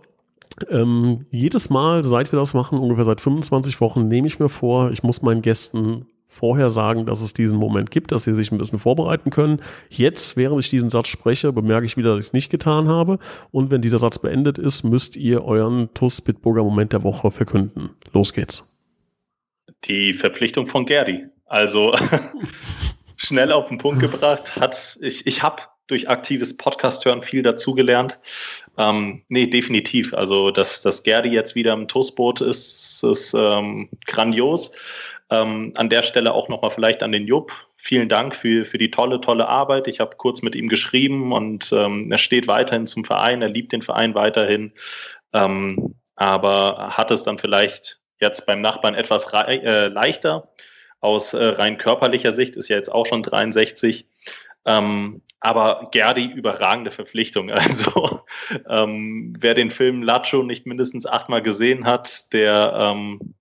Ähm, 0.69 1.27
jedes 1.31 1.71
Mal, 1.71 2.05
seit 2.05 2.33
wir 2.33 2.39
das 2.39 2.55
machen, 2.55 2.79
ungefähr 2.79 3.05
seit 3.05 3.21
25 3.21 3.81
Wochen, 3.81 4.09
nehme 4.09 4.27
ich 4.27 4.39
mir 4.39 4.49
vor, 4.49 4.91
ich 4.91 5.03
muss 5.03 5.23
meinen 5.23 5.43
Gästen 5.43 6.07
vorher 6.31 6.71
sagen, 6.71 7.07
dass 7.07 7.21
es 7.21 7.35
diesen 7.35 7.59
Moment 7.59 7.91
gibt, 7.91 8.13
dass 8.13 8.23
sie 8.23 8.35
sich 8.35 8.53
ein 8.53 8.59
bisschen 8.59 8.79
vorbereiten 8.79 9.31
können. 9.31 9.61
Jetzt, 9.89 10.37
während 10.37 10.63
ich 10.63 10.71
diesen 10.71 10.89
Satz 10.89 11.09
spreche, 11.09 11.53
bemerke 11.53 11.87
ich 11.87 11.97
wieder, 11.97 12.15
dass 12.15 12.25
ich 12.25 12.29
es 12.29 12.33
nicht 12.33 12.51
getan 12.51 12.87
habe. 12.87 13.19
Und 13.51 13.73
wenn 13.73 13.83
dieser 13.83 13.99
Satz 13.99 14.21
beendet 14.21 14.57
ist, 14.57 14.85
müsst 14.85 15.17
ihr 15.17 15.45
euren 15.45 15.93
TUS 15.93 16.21
Bitburger 16.21 16.63
Moment 16.63 16.93
der 16.93 17.03
Woche 17.03 17.33
verkünden. 17.33 17.91
Los 18.13 18.33
geht's. 18.33 18.70
Die 19.85 20.15
Verpflichtung 20.15 20.67
von 20.67 20.87
Gary. 20.87 21.27
Also 21.47 21.95
schnell 23.17 23.53
auf 23.53 23.69
den 23.69 23.79
Punkt 23.79 24.01
gebracht, 24.01 24.57
hat 24.57 24.99
ich, 25.01 25.27
ich 25.27 25.43
habe 25.43 25.63
durch 25.91 26.09
aktives 26.09 26.57
Podcast-Hören 26.57 27.23
viel 27.23 27.43
dazugelernt. 27.43 28.19
Ähm, 28.79 29.23
nee, 29.29 29.47
definitiv. 29.47 30.15
Also, 30.15 30.51
dass, 30.51 30.83
dass 30.83 31.03
Gerdi 31.03 31.31
jetzt 31.31 31.57
wieder 31.57 31.73
im 31.73 31.89
Toastboot 31.89 32.41
ist, 32.41 33.03
ist 33.03 33.35
ähm, 33.35 33.89
grandios. 34.07 34.73
Ähm, 35.31 35.73
an 35.77 35.91
der 35.91 36.03
Stelle 36.03 36.33
auch 36.33 36.49
nochmal 36.49 36.71
vielleicht 36.71 37.03
an 37.03 37.13
den 37.13 37.27
Jupp. 37.27 37.53
Vielen 37.77 38.09
Dank 38.09 38.37
für, 38.37 38.65
für 38.65 38.79
die 38.79 38.91
tolle, 38.91 39.21
tolle 39.21 39.49
Arbeit. 39.49 39.89
Ich 39.89 40.01
habe 40.01 40.17
kurz 40.17 40.43
mit 40.43 40.55
ihm 40.55 40.69
geschrieben 40.69 41.33
und 41.33 41.73
ähm, 41.73 42.11
er 42.13 42.19
steht 42.19 42.47
weiterhin 42.47 42.87
zum 42.87 43.05
Verein, 43.05 43.43
er 43.43 43.49
liebt 43.49 43.73
den 43.73 43.83
Verein 43.83 44.15
weiterhin, 44.15 44.73
ähm, 45.33 45.95
aber 46.15 46.91
hat 46.97 47.11
es 47.11 47.23
dann 47.23 47.39
vielleicht 47.39 48.01
jetzt 48.21 48.47
beim 48.47 48.61
Nachbarn 48.61 48.95
etwas 48.95 49.33
äh, 49.33 49.89
leichter. 49.89 50.49
Aus 51.01 51.33
äh, 51.33 51.43
rein 51.45 51.79
körperlicher 51.79 52.33
Sicht 52.33 52.57
ist 52.57 52.69
ja 52.69 52.77
jetzt 52.77 52.93
auch 52.93 53.07
schon 53.07 53.23
63. 53.23 54.07
Ähm, 54.67 55.23
aber 55.41 55.89
Gerdi, 55.91 56.27
überragende 56.27 56.91
Verpflichtung. 56.91 57.51
Also 57.55 58.23
ähm, 58.69 59.35
wer 59.39 59.55
den 59.55 59.71
Film 59.71 60.03
Lacho 60.03 60.43
nicht 60.43 60.67
mindestens 60.67 61.07
achtmal 61.07 61.43
gesehen 61.43 61.87
hat, 61.87 62.33
der, 62.35 62.75
ähm, 62.77 63.35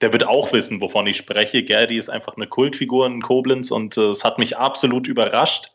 der 0.00 0.12
wird 0.12 0.24
auch 0.24 0.52
wissen, 0.52 0.80
wovon 0.80 1.08
ich 1.08 1.16
spreche. 1.16 1.64
Gerdi 1.64 1.96
ist 1.96 2.10
einfach 2.10 2.36
eine 2.36 2.46
Kultfigur 2.46 3.06
in 3.06 3.22
Koblenz 3.22 3.72
und 3.72 3.96
äh, 3.96 4.10
es 4.10 4.24
hat 4.24 4.38
mich 4.38 4.56
absolut 4.56 5.08
überrascht, 5.08 5.71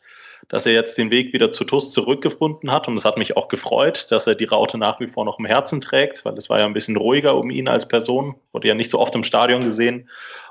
dass 0.48 0.66
er 0.66 0.72
jetzt 0.72 0.96
den 0.98 1.10
Weg 1.10 1.32
wieder 1.32 1.50
zu 1.50 1.64
TUS 1.64 1.90
zurückgefunden 1.90 2.70
hat. 2.70 2.88
Und 2.88 2.96
es 2.96 3.04
hat 3.04 3.18
mich 3.18 3.36
auch 3.36 3.48
gefreut, 3.48 4.06
dass 4.10 4.26
er 4.26 4.34
die 4.34 4.44
Raute 4.44 4.78
nach 4.78 5.00
wie 5.00 5.08
vor 5.08 5.24
noch 5.24 5.38
im 5.38 5.44
Herzen 5.44 5.80
trägt, 5.80 6.24
weil 6.24 6.34
es 6.34 6.48
war 6.48 6.58
ja 6.58 6.66
ein 6.66 6.72
bisschen 6.72 6.96
ruhiger 6.96 7.36
um 7.36 7.50
ihn 7.50 7.68
als 7.68 7.88
Person, 7.88 8.34
wurde 8.52 8.68
ja 8.68 8.74
nicht 8.74 8.90
so 8.90 8.98
oft 8.98 9.14
im 9.14 9.24
Stadion 9.24 9.62
gesehen. 9.62 10.08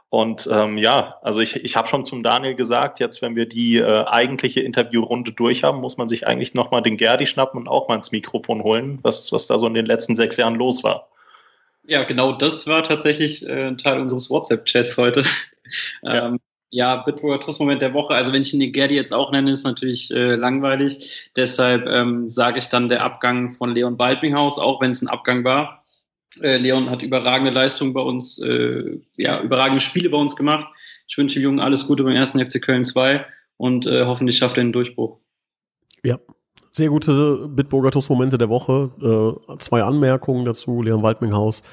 Und 0.09 0.47
ähm, 0.51 0.77
ja, 0.77 1.17
also 1.21 1.41
ich, 1.41 1.57
ich 1.57 1.75
habe 1.75 1.87
schon 1.89 2.05
zum 2.05 2.23
Daniel 2.23 2.55
gesagt, 2.55 2.99
jetzt 2.99 3.21
wenn 3.21 3.35
wir 3.35 3.45
die 3.45 3.77
äh, 3.77 4.05
eigentliche 4.05 4.61
Interviewrunde 4.61 5.33
durch 5.33 5.63
haben, 5.63 5.81
muss 5.81 5.97
man 5.97 6.07
sich 6.07 6.25
eigentlich 6.25 6.53
nochmal 6.53 6.81
den 6.81 6.95
Gerdi 6.95 7.27
schnappen 7.27 7.59
und 7.59 7.67
auch 7.67 7.89
mal 7.89 7.95
ins 7.95 8.13
Mikrofon 8.13 8.63
holen, 8.63 8.99
was, 9.01 9.33
was 9.33 9.47
da 9.47 9.59
so 9.59 9.67
in 9.67 9.73
den 9.73 9.85
letzten 9.85 10.15
sechs 10.15 10.37
Jahren 10.37 10.55
los 10.55 10.83
war. 10.83 11.09
Ja, 11.83 12.03
genau 12.03 12.33
das 12.33 12.67
war 12.67 12.83
tatsächlich 12.83 13.45
äh, 13.47 13.67
ein 13.67 13.77
Teil 13.77 13.99
unseres 13.99 14.29
WhatsApp-Chats 14.29 14.97
heute. 14.97 15.23
Ja. 16.01 16.27
Ähm, 16.27 16.39
ja, 16.69 16.97
Bitburger 16.97 17.39
Trostmoment 17.39 17.81
der 17.81 17.93
Woche. 17.93 18.13
Also 18.13 18.33
wenn 18.33 18.41
ich 18.41 18.53
ihn 18.53 18.59
den 18.59 18.73
Gerdi 18.73 18.95
jetzt 18.95 19.13
auch 19.13 19.31
nenne, 19.31 19.51
ist 19.51 19.63
natürlich 19.63 20.11
äh, 20.11 20.35
langweilig. 20.35 21.31
Deshalb 21.35 21.87
ähm, 21.87 22.27
sage 22.27 22.59
ich 22.59 22.67
dann 22.67 22.89
der 22.89 23.03
Abgang 23.03 23.51
von 23.51 23.73
Leon 23.73 23.97
Balpinghaus, 23.97 24.59
auch 24.59 24.81
wenn 24.81 24.91
es 24.91 25.01
ein 25.01 25.07
Abgang 25.07 25.43
war. 25.43 25.83
Äh, 26.41 26.57
Leon 26.57 26.89
hat 26.89 27.01
überragende 27.01 27.51
Leistungen 27.51 27.93
bei 27.93 28.01
uns, 28.01 28.39
äh, 28.39 28.99
ja, 29.15 29.41
überragende 29.41 29.79
Spiele 29.81 30.09
bei 30.09 30.17
uns 30.17 30.35
gemacht. 30.35 30.65
Ich 31.07 31.17
wünsche 31.17 31.39
dem 31.39 31.43
Jungen 31.43 31.59
alles 31.59 31.87
Gute 31.87 32.03
beim 32.03 32.15
ersten 32.15 32.39
FC 32.39 32.61
Köln 32.61 32.83
2 32.83 33.25
und 33.55 33.87
äh, 33.87 34.05
hoffentlich 34.05 34.37
schafft 34.37 34.57
er 34.57 34.61
einen 34.61 34.73
Durchbruch. 34.73 35.17
Ja, 36.03 36.19
sehr 36.73 36.89
gute 36.89 37.47
Bitburger 37.47 37.97
Momente 38.09 38.37
der 38.37 38.49
Woche. 38.49 39.39
Äh, 39.49 39.57
zwei 39.59 39.83
Anmerkungen 39.83 40.45
dazu. 40.45 40.81
Leon 40.81 41.01
Waldminghaus 41.01 41.63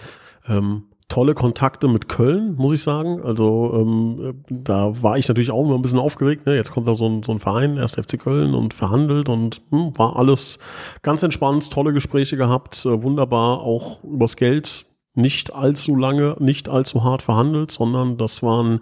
ähm, 0.48 0.84
tolle 1.14 1.34
Kontakte 1.34 1.86
mit 1.86 2.08
Köln, 2.08 2.56
muss 2.56 2.72
ich 2.72 2.82
sagen. 2.82 3.22
Also 3.22 3.72
ähm, 3.72 4.42
da 4.50 5.00
war 5.00 5.16
ich 5.16 5.28
natürlich 5.28 5.52
auch 5.52 5.64
immer 5.64 5.76
ein 5.76 5.82
bisschen 5.82 6.00
aufgeregt. 6.00 6.44
Ne? 6.44 6.56
Jetzt 6.56 6.72
kommt 6.72 6.88
da 6.88 6.96
so 6.96 7.08
ein, 7.08 7.22
so 7.22 7.30
ein 7.30 7.38
Verein, 7.38 7.76
erst 7.76 7.94
FC 7.94 8.18
Köln 8.18 8.52
und 8.52 8.74
verhandelt 8.74 9.28
und 9.28 9.62
hm, 9.70 9.96
war 9.96 10.16
alles 10.16 10.58
ganz 11.02 11.22
entspannt, 11.22 11.70
tolle 11.70 11.92
Gespräche 11.92 12.36
gehabt, 12.36 12.84
äh, 12.84 13.00
wunderbar, 13.00 13.60
auch 13.60 14.02
übers 14.02 14.34
Geld 14.36 14.86
nicht 15.14 15.54
allzu 15.54 15.94
lange, 15.94 16.34
nicht 16.40 16.68
allzu 16.68 17.04
hart 17.04 17.22
verhandelt, 17.22 17.70
sondern 17.70 18.16
das 18.16 18.42
waren 18.42 18.80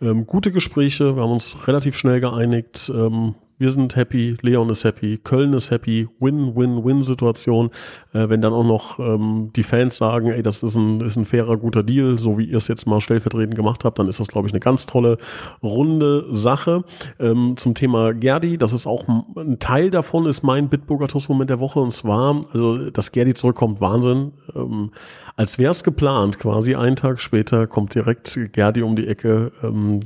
ähm, 0.00 0.28
gute 0.28 0.52
Gespräche. 0.52 1.16
Wir 1.16 1.24
haben 1.24 1.32
uns 1.32 1.56
relativ 1.66 1.96
schnell 1.96 2.20
geeinigt. 2.20 2.92
Ähm, 2.94 3.34
wir 3.58 3.70
sind 3.70 3.96
happy, 3.96 4.36
Leon 4.42 4.68
ist 4.70 4.84
happy, 4.84 5.18
Köln 5.18 5.52
ist 5.52 5.70
happy, 5.70 6.08
Win-Win-Win-Situation. 6.20 7.70
Äh, 8.12 8.28
wenn 8.28 8.40
dann 8.40 8.52
auch 8.52 8.64
noch 8.64 8.98
ähm, 8.98 9.50
die 9.54 9.62
Fans 9.62 9.96
sagen, 9.96 10.28
ey, 10.28 10.42
das 10.42 10.62
ist 10.62 10.76
ein, 10.76 11.00
ist 11.00 11.16
ein 11.16 11.24
fairer, 11.24 11.56
guter 11.56 11.82
Deal, 11.82 12.18
so 12.18 12.38
wie 12.38 12.44
ihr 12.44 12.56
es 12.56 12.68
jetzt 12.68 12.86
mal 12.86 13.00
stellvertretend 13.00 13.54
gemacht 13.54 13.84
habt, 13.84 13.98
dann 13.98 14.08
ist 14.08 14.20
das, 14.20 14.28
glaube 14.28 14.48
ich, 14.48 14.52
eine 14.52 14.60
ganz 14.60 14.86
tolle, 14.86 15.18
runde 15.62 16.26
Sache. 16.30 16.84
Ähm, 17.18 17.56
zum 17.56 17.74
Thema 17.74 18.12
Gerdi, 18.12 18.58
das 18.58 18.72
ist 18.72 18.86
auch 18.86 19.06
ein 19.08 19.58
Teil 19.58 19.90
davon, 19.90 20.26
ist 20.26 20.42
mein 20.42 20.68
Bitburger 20.68 21.08
Toastmoment 21.08 21.50
der 21.50 21.60
Woche 21.60 21.80
und 21.80 21.92
zwar, 21.92 22.44
also, 22.52 22.90
dass 22.90 23.12
Gerdi 23.12 23.34
zurückkommt, 23.34 23.80
Wahnsinn. 23.80 24.32
Ähm, 24.54 24.90
als 25.36 25.58
wäre 25.58 25.72
es 25.72 25.82
geplant, 25.82 26.38
quasi 26.38 26.76
einen 26.76 26.94
Tag 26.94 27.20
später 27.20 27.66
kommt 27.66 27.94
direkt 27.94 28.38
Gerdi 28.52 28.82
um 28.82 28.94
die 28.94 29.08
Ecke. 29.08 29.50
Ähm, 29.64 30.00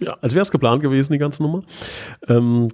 ja, 0.00 0.16
als 0.22 0.34
wäre 0.34 0.42
es 0.42 0.50
geplant 0.50 0.82
gewesen, 0.82 1.12
die 1.12 1.18
ganze 1.18 1.42
Nummer. 1.42 1.62
Ähm, 2.26 2.59
um, 2.60 2.70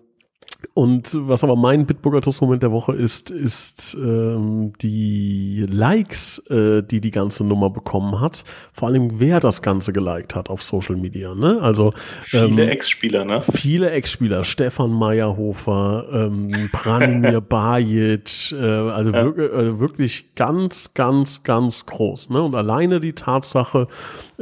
Und 0.77 1.17
was 1.27 1.43
aber 1.43 1.57
mein 1.57 1.87
Bitburger 1.87 2.21
Toast-Moment 2.21 2.63
der 2.63 2.71
Woche 2.71 2.93
ist, 2.93 3.31
ist 3.31 3.97
ähm, 3.99 4.75
die 4.83 5.65
Likes, 5.67 6.37
äh, 6.51 6.83
die 6.83 7.01
die 7.01 7.13
ganze 7.13 7.47
Nummer 7.47 7.71
bekommen 7.71 8.21
hat. 8.21 8.45
Vor 8.75 8.89
allem, 8.89 9.19
wer 9.19 9.41
das 9.41 9.63
Ganze 9.63 9.95
geliked 9.95 10.35
hat 10.35 10.51
auf 10.51 10.63
Social 10.63 10.97
Media. 10.97 11.35
Ne? 11.35 11.61
Also 11.63 11.95
viele 12.25 12.65
ähm, 12.65 12.69
Ex-Spieler, 12.69 13.25
ne? 13.25 13.41
Viele 13.41 13.91
Ex-Spieler. 13.91 14.45
Stefan 14.45 14.93
Meyerhofer, 14.93 16.05
ähm, 16.13 16.69
Branimir 16.71 17.41
Bajic, 17.49 18.53
äh, 18.53 18.63
also 18.63 19.13
ja. 19.13 19.25
wirklich, 19.25 19.51
äh, 19.51 19.81
wirklich 19.81 20.35
ganz, 20.35 20.93
ganz, 20.93 21.43
ganz 21.43 21.87
groß. 21.87 22.29
Ne? 22.29 22.43
Und 22.43 22.55
alleine 22.55 23.01
die 23.01 23.15
Tatsache, 23.15 23.87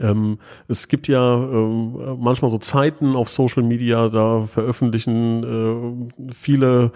ähm, 0.00 0.38
es 0.66 0.88
gibt 0.88 1.06
ja 1.06 1.36
ähm, 1.36 2.18
manchmal 2.18 2.50
so 2.50 2.58
Zeiten 2.58 3.14
auf 3.14 3.28
Social 3.28 3.62
Media, 3.62 4.08
da 4.08 4.46
veröffentlichen 4.46 6.08
äh, 6.18 6.23
viele 6.32 6.92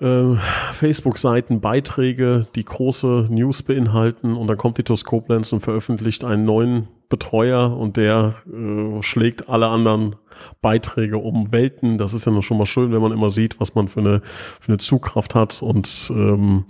äh, 0.00 0.36
Facebook-Seiten 0.72 1.60
Beiträge, 1.60 2.46
die 2.54 2.64
große 2.64 3.28
News 3.30 3.62
beinhalten 3.62 4.36
und 4.36 4.46
dann 4.46 4.56
kommt 4.56 4.78
die 4.78 4.82
Koblenz 5.04 5.52
und 5.52 5.60
veröffentlicht 5.60 6.24
einen 6.24 6.44
neuen 6.44 6.88
Betreuer 7.08 7.76
und 7.76 7.96
der 7.96 8.34
äh, 8.52 9.02
schlägt 9.02 9.48
alle 9.48 9.68
anderen 9.68 10.16
Beiträge 10.60 11.18
um 11.18 11.52
Welten. 11.52 11.98
Das 11.98 12.12
ist 12.12 12.26
ja 12.26 12.32
noch 12.32 12.42
schon 12.42 12.58
mal 12.58 12.66
schön, 12.66 12.92
wenn 12.92 13.00
man 13.00 13.12
immer 13.12 13.30
sieht, 13.30 13.60
was 13.60 13.74
man 13.74 13.88
für 13.88 14.00
eine, 14.00 14.22
für 14.60 14.68
eine 14.68 14.78
Zugkraft 14.78 15.34
hat 15.34 15.62
und 15.62 16.10
ähm, 16.10 16.64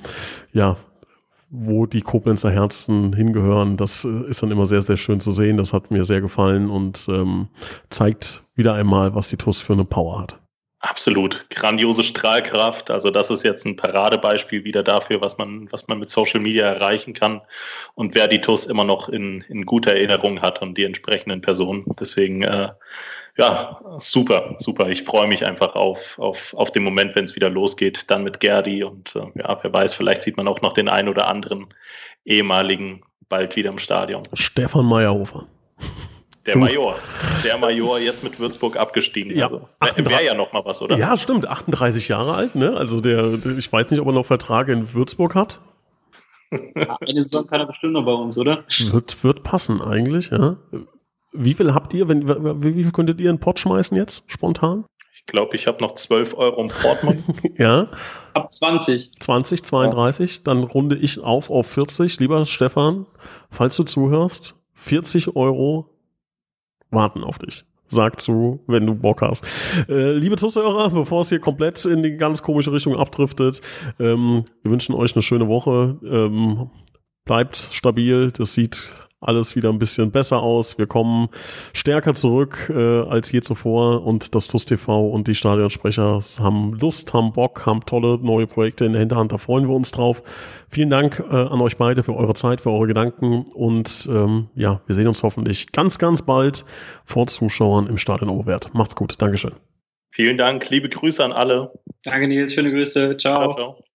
ja, 0.52 0.76
wo 1.48 1.86
die 1.86 2.02
Koblenzer 2.02 2.50
Herzen 2.50 3.12
hingehören. 3.14 3.76
Das 3.76 4.04
äh, 4.04 4.28
ist 4.28 4.42
dann 4.42 4.50
immer 4.50 4.66
sehr, 4.66 4.82
sehr 4.82 4.96
schön 4.96 5.20
zu 5.20 5.32
sehen. 5.32 5.56
Das 5.56 5.72
hat 5.72 5.90
mir 5.90 6.04
sehr 6.04 6.20
gefallen 6.20 6.70
und 6.70 7.06
ähm, 7.08 7.48
zeigt 7.90 8.44
wieder 8.54 8.74
einmal, 8.74 9.14
was 9.14 9.28
die 9.28 9.36
TUS 9.36 9.60
für 9.60 9.72
eine 9.72 9.84
Power 9.84 10.20
hat. 10.20 10.38
Absolut. 10.88 11.46
Grandiose 11.50 12.04
Strahlkraft. 12.04 12.92
Also 12.92 13.10
das 13.10 13.30
ist 13.30 13.42
jetzt 13.42 13.66
ein 13.66 13.74
Paradebeispiel 13.74 14.62
wieder 14.62 14.84
dafür, 14.84 15.20
was 15.20 15.36
man, 15.36 15.70
was 15.72 15.88
man 15.88 15.98
mit 15.98 16.10
Social 16.10 16.38
Media 16.38 16.66
erreichen 16.66 17.12
kann 17.12 17.40
und 17.94 18.14
wer 18.14 18.28
die 18.28 18.40
TUS 18.40 18.66
immer 18.66 18.84
noch 18.84 19.08
in, 19.08 19.40
in 19.48 19.64
guter 19.64 19.92
Erinnerung 19.92 20.42
hat 20.42 20.62
und 20.62 20.78
die 20.78 20.84
entsprechenden 20.84 21.40
Personen. 21.40 21.84
Deswegen, 21.98 22.42
äh, 22.42 22.68
ja, 23.36 23.80
super, 23.98 24.54
super. 24.58 24.88
Ich 24.88 25.02
freue 25.02 25.26
mich 25.26 25.44
einfach 25.44 25.74
auf, 25.74 26.20
auf, 26.20 26.54
auf 26.54 26.70
den 26.70 26.84
Moment, 26.84 27.16
wenn 27.16 27.24
es 27.24 27.34
wieder 27.34 27.50
losgeht, 27.50 28.08
dann 28.10 28.22
mit 28.22 28.38
Gerdi 28.38 28.84
und 28.84 29.16
äh, 29.16 29.40
ja, 29.40 29.58
wer 29.60 29.72
weiß, 29.72 29.92
vielleicht 29.94 30.22
sieht 30.22 30.36
man 30.36 30.46
auch 30.46 30.60
noch 30.62 30.72
den 30.72 30.88
einen 30.88 31.08
oder 31.08 31.26
anderen 31.26 31.66
ehemaligen 32.24 33.02
bald 33.28 33.56
wieder 33.56 33.70
im 33.70 33.78
Stadion. 33.78 34.22
Stefan 34.34 34.86
Meyerhofer. 34.86 35.48
Der 36.46 36.56
Major. 36.56 36.94
Der 37.44 37.58
Major 37.58 37.98
jetzt 37.98 38.22
mit 38.22 38.38
Würzburg 38.38 38.76
abgestiegen. 38.76 39.36
Ja, 39.36 39.46
also, 39.46 39.66
Wäre 39.96 40.24
ja 40.24 40.34
noch 40.34 40.52
mal 40.52 40.64
was, 40.64 40.80
oder? 40.80 40.96
Ja, 40.96 41.16
stimmt. 41.16 41.46
38 41.46 42.08
Jahre 42.08 42.34
alt, 42.34 42.54
ne? 42.54 42.76
Also 42.76 43.00
der, 43.00 43.34
ich 43.58 43.72
weiß 43.72 43.90
nicht, 43.90 44.00
ob 44.00 44.06
er 44.06 44.12
noch 44.12 44.26
Vertrag 44.26 44.68
in 44.68 44.94
Würzburg 44.94 45.34
hat. 45.34 45.60
Eine 46.50 47.22
Saison 47.22 47.46
kann 47.46 47.60
er 47.60 47.66
bestimmt 47.66 47.94
noch 47.94 48.04
bei 48.04 48.12
uns, 48.12 48.38
oder? 48.38 48.64
Wird, 48.90 49.24
wird 49.24 49.42
passen 49.42 49.82
eigentlich, 49.82 50.30
ja. 50.30 50.56
Wie 51.32 51.54
viel 51.54 51.74
habt 51.74 51.92
ihr, 51.92 52.08
wenn, 52.08 52.28
wie 52.62 52.84
viel 52.84 52.92
könntet 52.92 53.20
ihr 53.20 53.30
in 53.30 53.40
Pott 53.40 53.58
schmeißen 53.58 53.96
jetzt, 53.96 54.24
spontan? 54.30 54.84
Ich 55.14 55.26
glaube, 55.26 55.56
ich 55.56 55.66
habe 55.66 55.82
noch 55.82 55.94
12 55.94 56.34
Euro 56.34 56.62
im 56.62 56.68
Portemonnaie. 56.68 57.22
ja. 57.58 57.88
Ab 58.32 58.52
20. 58.52 59.12
20, 59.18 59.64
32. 59.64 60.36
Ja. 60.36 60.40
Dann 60.44 60.62
runde 60.62 60.96
ich 60.96 61.18
auf 61.18 61.50
auf 61.50 61.66
40. 61.66 62.20
Lieber 62.20 62.46
Stefan, 62.46 63.06
falls 63.50 63.74
du 63.74 63.82
zuhörst, 63.82 64.54
40 64.74 65.34
Euro 65.34 65.95
warten 66.90 67.24
auf 67.24 67.38
dich. 67.38 67.64
Sag 67.88 68.20
zu, 68.20 68.60
wenn 68.66 68.84
du 68.84 68.94
Bock 68.94 69.22
hast. 69.22 69.44
Äh, 69.88 70.12
liebe 70.12 70.36
Zuhörer, 70.36 70.90
bevor 70.90 71.20
es 71.20 71.28
hier 71.28 71.38
komplett 71.38 71.84
in 71.84 72.02
die 72.02 72.16
ganz 72.16 72.42
komische 72.42 72.72
Richtung 72.72 72.96
abdriftet, 72.96 73.60
ähm, 74.00 74.44
wir 74.62 74.72
wünschen 74.72 74.94
euch 74.94 75.14
eine 75.14 75.22
schöne 75.22 75.46
Woche. 75.46 75.96
Ähm, 76.04 76.70
bleibt 77.24 77.56
stabil. 77.56 78.32
Das 78.32 78.54
sieht 78.54 78.92
alles 79.20 79.56
wieder 79.56 79.70
ein 79.70 79.78
bisschen 79.78 80.10
besser 80.10 80.40
aus. 80.42 80.78
Wir 80.78 80.86
kommen 80.86 81.28
stärker 81.72 82.14
zurück 82.14 82.70
äh, 82.74 83.00
als 83.02 83.32
je 83.32 83.40
zuvor 83.40 84.04
und 84.06 84.34
das 84.34 84.48
TUS 84.48 84.66
TV 84.66 85.08
und 85.08 85.26
die 85.28 85.34
Stadionsprecher 85.34 86.20
haben 86.38 86.74
Lust, 86.74 87.14
haben 87.14 87.32
Bock, 87.32 87.66
haben 87.66 87.80
tolle 87.86 88.18
neue 88.22 88.46
Projekte 88.46 88.84
in 88.84 88.92
der 88.92 89.00
Hinterhand. 89.00 89.32
Da 89.32 89.38
freuen 89.38 89.68
wir 89.68 89.74
uns 89.74 89.90
drauf. 89.90 90.22
Vielen 90.68 90.90
Dank 90.90 91.24
äh, 91.30 91.34
an 91.34 91.60
euch 91.60 91.76
beide 91.76 92.02
für 92.02 92.14
eure 92.14 92.34
Zeit, 92.34 92.60
für 92.60 92.70
eure 92.70 92.86
Gedanken 92.86 93.44
und 93.54 94.08
ähm, 94.10 94.48
ja, 94.54 94.80
wir 94.86 94.94
sehen 94.94 95.08
uns 95.08 95.22
hoffentlich 95.22 95.72
ganz, 95.72 95.98
ganz 95.98 96.22
bald 96.22 96.64
vor 97.04 97.26
Zuschauern 97.26 97.86
im 97.86 97.98
Stadion 97.98 98.30
Oberwert. 98.30 98.74
Macht's 98.74 98.96
gut. 98.96 99.20
Dankeschön. 99.20 99.52
Vielen 100.10 100.38
Dank. 100.38 100.68
Liebe 100.70 100.88
Grüße 100.88 101.24
an 101.24 101.32
alle. 101.32 101.72
Danke, 102.02 102.28
Nils. 102.28 102.54
Schöne 102.54 102.70
Grüße. 102.70 103.16
ciao. 103.16 103.52
ciao, 103.52 103.54
ciao. 103.54 103.86